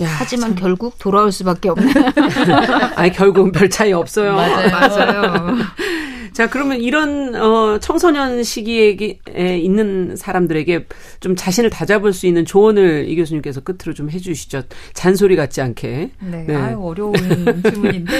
[0.00, 0.58] 야, 하지만 참.
[0.58, 1.88] 결국 돌아올 수밖에 없는.
[2.96, 4.34] 아니 결국은 별 차이 없어요.
[4.36, 4.68] 맞아요.
[4.70, 5.56] 맞아요.
[6.32, 8.96] 자 그러면 이런 어, 청소년 시기에
[9.36, 10.86] 있는 사람들에게
[11.20, 14.62] 좀 자신을 다잡을 수 있는 조언을 이 교수님께서 끝으로 좀 해주시죠.
[14.94, 16.10] 잔소리 같지 않게.
[16.18, 16.44] 네.
[16.48, 16.54] 네.
[16.56, 17.14] 아유 어려운
[17.62, 18.12] 질문인데.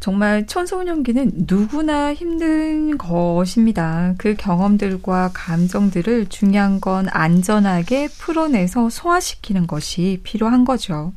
[0.00, 4.14] 정말 청소년기는 누구나 힘든 것입니다.
[4.16, 11.12] 그 경험들과 감정들을 중요한 건 안전하게 풀어내서 소화시키는 것이 필요한 거죠.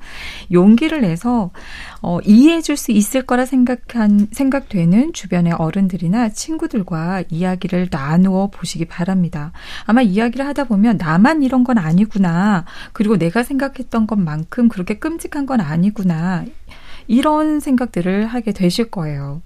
[0.52, 1.52] 용기를 내서
[2.02, 9.54] 어, 이해해줄 수 있을 거라 생각한 생각되는 주변의 어른들이나 친구들과 이야기를 나누어 보시기 바랍니다.
[9.86, 12.66] 아마 이야기를 하다 보면 나만 이런 건 아니구나.
[12.92, 16.44] 그리고 내가 생각했던 것만큼 그렇게 끔찍한 건 아니구나.
[17.08, 19.42] 이런 생각들을 하게 되실 거예요.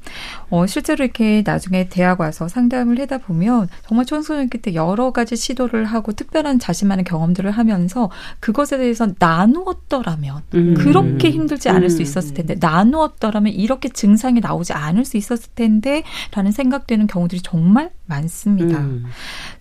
[0.50, 5.86] 어, 실제로 이렇게 나중에 대학 와서 상담을 하다 보면 정말 청소년기 때 여러 가지 시도를
[5.86, 10.74] 하고 특별한 자신만의 경험들을 하면서 그것에 대해서 나누었더라면 음.
[10.76, 11.90] 그렇게 힘들지 않을 음.
[11.90, 17.92] 수 있었을 텐데 나누었더라면 이렇게 증상이 나오지 않을 수 있었을 텐데 라는 생각되는 경우들이 정말
[18.08, 18.80] 많습니다.
[18.80, 19.06] 음.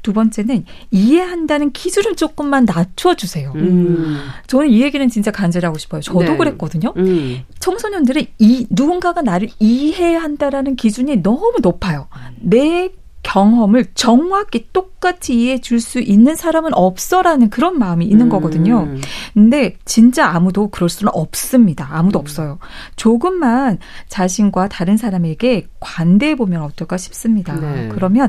[0.02, 3.52] 두 번째는 이해한다는 기준을 조금만 낮춰주세요.
[3.56, 4.18] 음.
[4.46, 6.00] 저는 이 얘기는 진짜 간절하고 싶어요.
[6.00, 6.36] 저도 네.
[6.36, 6.92] 그랬거든요.
[6.96, 7.42] 음.
[7.86, 12.08] 청소년들은 이 누군가가 나를 이해한다라는 기준이 너무 높아요.
[12.40, 12.90] 내
[13.22, 18.30] 경험을 정확히 똑같이 이해해 줄 수 있는 사람은 없어라는 그런 마음이 있는 음.
[18.30, 18.88] 거거든요.
[19.34, 21.88] 근데 진짜 아무도 그럴 수는 없습니다.
[21.90, 22.20] 아무도 음.
[22.20, 22.58] 없어요.
[22.94, 23.78] 조금만
[24.08, 27.58] 자신과 다른 사람에게 관대해 보면 어떨까 싶습니다.
[27.58, 27.88] 네.
[27.92, 28.28] 그러면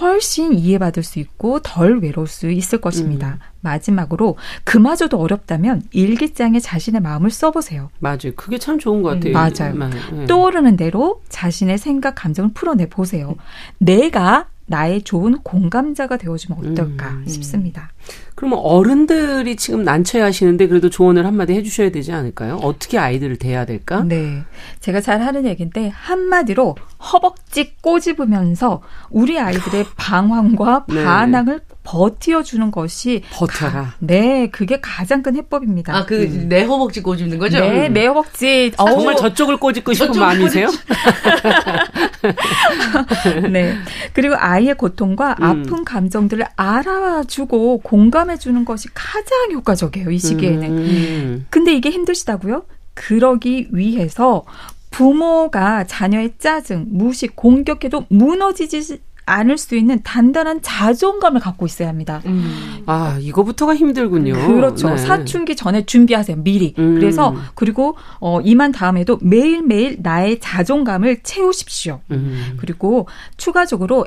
[0.00, 3.38] 훨씬 이해받을 수 있고 덜 외로울 수 있을 것입니다.
[3.40, 3.57] 음.
[3.60, 7.90] 마지막으로 그마저도 어렵다면 일기장에 자신의 마음을 써보세요.
[7.98, 8.32] 맞아요.
[8.36, 9.32] 그게 참 좋은 것 같아요.
[9.32, 9.90] 맞아요.
[10.12, 10.26] 네.
[10.26, 13.36] 떠오르는 대로 자신의 생각, 감정을 풀어내 보세요.
[13.78, 17.26] 내가 나의 좋은 공감자가 되어주면 어떨까 음, 음.
[17.26, 17.90] 싶습니다.
[18.34, 22.56] 그러면 어른들이 지금 난처해 하시는데 그래도 조언을 한마디 해주셔야 되지 않을까요?
[22.56, 24.04] 어떻게 아이들을 대해야 될까?
[24.04, 24.44] 네.
[24.80, 26.76] 제가 잘 하는 얘기인데 한마디로
[27.12, 31.02] 허벅지 꼬집으면서 우리 아이들의 방황과 네.
[31.02, 33.72] 반항을 버티어주는 것이 버텨라.
[33.72, 35.96] 가, 네, 그게 가장 큰 해법입니다.
[35.96, 36.68] 아, 그내 음.
[36.68, 37.60] 허벅지 꼬집는 거죠?
[37.60, 38.70] 네, 내 허벅지.
[38.76, 40.68] 어, 정말 저쪽을 꼬집고 싶은 마음이세요?
[43.50, 43.74] 네.
[44.12, 45.44] 그리고 아이의 고통과 음.
[45.44, 50.68] 아픈 감정들을 알아주고 공감해주는 것이 가장 효과적이에요, 이 시기에는.
[50.68, 51.46] 음.
[51.48, 52.64] 근데 이게 힘드시다고요?
[52.92, 54.44] 그러기 위해서
[54.90, 58.98] 부모가 자녀의 짜증, 무식, 공격해도 무너지지
[59.28, 62.22] 않을 수 있는 단단한 자존감을 갖고 있어야 합니다.
[62.26, 62.82] 음.
[62.86, 64.34] 아, 이거부터가 힘들군요.
[64.34, 64.90] 그렇죠.
[64.90, 64.96] 네.
[64.96, 66.38] 사춘기 전에 준비하세요.
[66.42, 66.74] 미리.
[66.78, 66.94] 음.
[66.98, 72.00] 그래서 그리고 어 이만 다음에도 매일매일 나의 자존감을 채우십시오.
[72.10, 72.56] 음.
[72.58, 73.06] 그리고
[73.36, 74.06] 추가적으로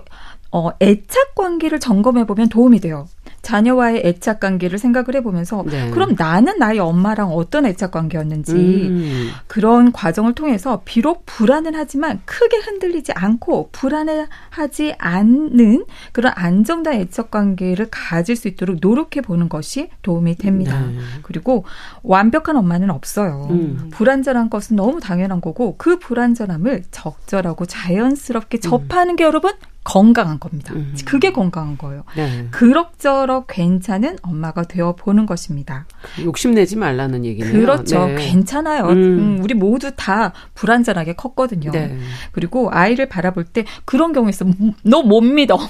[0.51, 3.07] 어 애착 관계를 점검해 보면 도움이 돼요.
[3.41, 5.89] 자녀와의 애착 관계를 생각을 해보면서 네.
[5.91, 9.29] 그럼 나는 나의 엄마랑 어떤 애착 관계였는지 음.
[9.47, 17.87] 그런 과정을 통해서 비록 불안은 하지만 크게 흔들리지 않고 불안해하지 않는 그런 안정된 애착 관계를
[17.89, 20.79] 가질 수 있도록 노력해 보는 것이 도움이 됩니다.
[20.79, 20.99] 네.
[21.23, 21.65] 그리고
[22.03, 23.47] 완벽한 엄마는 없어요.
[23.49, 23.89] 음.
[23.91, 29.51] 불안전한 것은 너무 당연한 거고 그 불안전함을 적절하고 자연스럽게 접하는 게 여러분
[29.83, 30.73] 건강한 겁니다.
[30.75, 30.95] 음.
[31.05, 32.03] 그게 건강한 거예요.
[32.15, 32.47] 네.
[32.51, 35.85] 그럭저럭 괜찮은 엄마가 되어 보는 것입니다.
[36.23, 37.51] 욕심내지 말라는 얘기네요.
[37.51, 38.05] 그렇죠.
[38.05, 38.15] 네.
[38.15, 38.83] 괜찮아요.
[38.85, 38.91] 음.
[38.91, 41.71] 음, 우리 모두 다 불안전하게 컸거든요.
[41.71, 41.97] 네.
[42.31, 44.45] 그리고 아이를 바라볼 때 그런 경우 있어.
[44.83, 45.55] 너 못 믿어.
[45.55, 45.61] 음.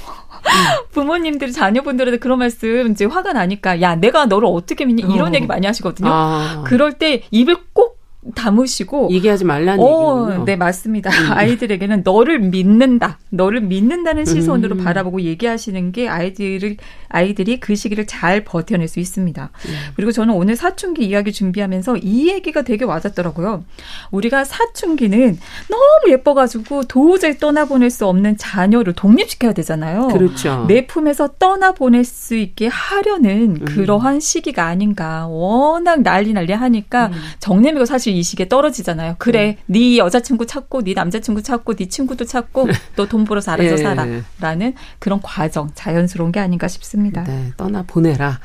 [0.91, 5.35] 부모님들이 자녀분들한테 그런 말씀 이제 화가 나니까 야 내가 너를 어떻게 믿니 이런 어.
[5.35, 6.09] 얘기 많이 하시거든요.
[6.11, 6.63] 아.
[6.67, 8.00] 그럴 때 입을 꼭
[8.35, 10.45] 담으시고 얘기하지 말라는 어, 얘기군요.
[10.45, 11.09] 네 맞습니다.
[11.09, 11.31] 음.
[11.33, 14.83] 아이들에게는 너를 믿는다, 너를 믿는다는 시선으로 음.
[14.83, 16.77] 바라보고 얘기하시는 게 아이들을
[17.09, 19.49] 아이들이 그 시기를 잘 버텨낼 수 있습니다.
[19.53, 19.71] 음.
[19.95, 23.65] 그리고 저는 오늘 사춘기 이야기 준비하면서 이 얘기가 되게 와닿더라고요.
[24.11, 30.09] 우리가 사춘기는 너무 예뻐가지고 도저히 떠나보낼 수 없는 자녀를 독립시켜야 되잖아요.
[30.09, 30.65] 그렇죠.
[30.67, 33.65] 내 품에서 떠나보낼 수 있게 하려는 음.
[33.65, 35.27] 그러한 시기가 아닌가.
[35.27, 37.13] 워낙 난리 난리 하니까 음.
[37.39, 39.15] 정내미가 사실 이 시기에 떨어지잖아요.
[39.17, 39.63] 그래, 음.
[39.73, 43.77] 네 여자친구 찾고, 네 남자친구 찾고, 네 친구도 찾고, 너 돈 벌어서 알아서 예.
[43.77, 47.23] 살아라는 그런 과정, 자연스러운 게 아닌가 싶습니다.
[47.23, 48.39] 네, 떠나 보내라.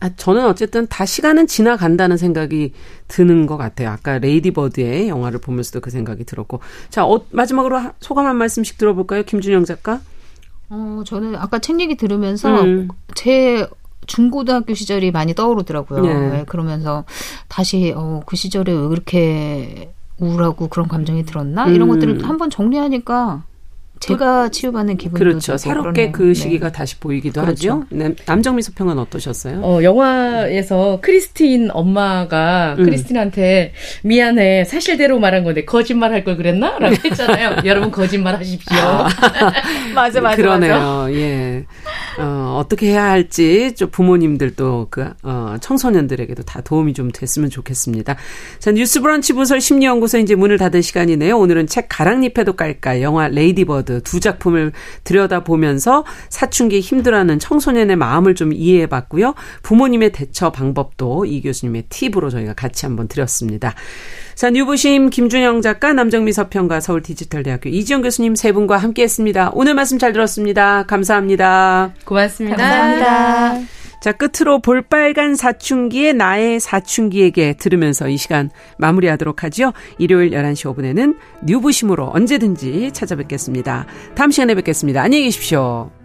[0.00, 2.72] 아, 저는 어쨌든 다 시간은 지나간다는 생각이
[3.08, 3.90] 드는 것 같아요.
[3.90, 6.60] 아까 레이디버드의 영화를 보면서도 그 생각이 들었고.
[6.90, 9.22] 자, 어, 마지막으로 소감 한 말씀씩 들어볼까요?
[9.22, 10.00] 김준영 작가?
[10.68, 12.88] 어, 저는 아까 책 얘기 들으면서 음.
[13.14, 13.68] 제
[14.06, 16.02] 중고등학교 시절이 많이 떠오르더라고요.
[16.02, 16.14] 네.
[16.30, 17.04] 네, 그러면서
[17.48, 19.90] 다시 어, 그 시절에 왜 그렇게
[20.20, 21.94] 우울하고 그런 감정이 들었나 이런 음.
[21.94, 23.44] 것들을 한번 정리하니까
[24.00, 25.56] 제가 치유받는 기분도 그렇죠.
[25.56, 26.12] 새롭게 그러네요.
[26.12, 26.72] 그 시기가 네.
[26.72, 27.72] 다시 보이기도 그렇죠.
[27.72, 27.84] 하죠.
[27.88, 28.14] 네.
[28.26, 29.60] 남정미 소평은 어떠셨어요?
[29.62, 32.84] 어, 영화에서 크리스틴 엄마가 음.
[32.84, 37.58] 크리스틴한테 미안해 사실대로 말한 건데 거짓말 할 걸 그랬나?라고 했잖아요.
[37.64, 38.76] 여러분 거짓말 하십시오.
[38.78, 39.08] 아.
[39.94, 40.74] 맞아 맞아 그러네요.
[40.74, 41.12] 맞아.
[41.14, 41.64] 예.
[42.18, 48.16] 어, 어떻게 해야 할지 좀 부모님들도 그 어, 청소년들에게도 다 도움이 좀 됐으면 좋겠습니다.
[48.58, 51.36] 자 뉴스브런치 부설 심리연구소 이제 문을 닫을 시간이네요.
[51.36, 54.72] 오늘은 책 가랑잎에도 깔깔 영화 레이디버드 두 작품을
[55.02, 59.34] 들여다 보면서 사춘기 힘들어하는 청소년의 마음을 좀 이해해봤고요.
[59.62, 63.74] 부모님의 대처 방법도 이 교수님의 팁으로 저희가 같이 한번 드렸습니다.
[64.34, 69.52] 자, 뉴부심 김준영 작가, 남정미 서평가, 서울 디지털대학교 이지영 교수님 세 분과 함께했습니다.
[69.54, 70.84] 오늘 말씀 잘 들었습니다.
[70.84, 71.94] 감사합니다.
[72.04, 72.56] 고맙습니다.
[72.56, 73.74] 감사합니다.
[74.02, 79.72] 자, 끝으로 볼빨간 사춘기의 나의 사춘기에게 들으면서 이 시간 마무리하도록 하죠.
[79.98, 83.86] 일요일 11시 5분에는 뉴부심으로 언제든지 찾아뵙겠습니다.
[84.14, 85.00] 다음 시간에 뵙겠습니다.
[85.00, 86.03] 안녕히 계십시오.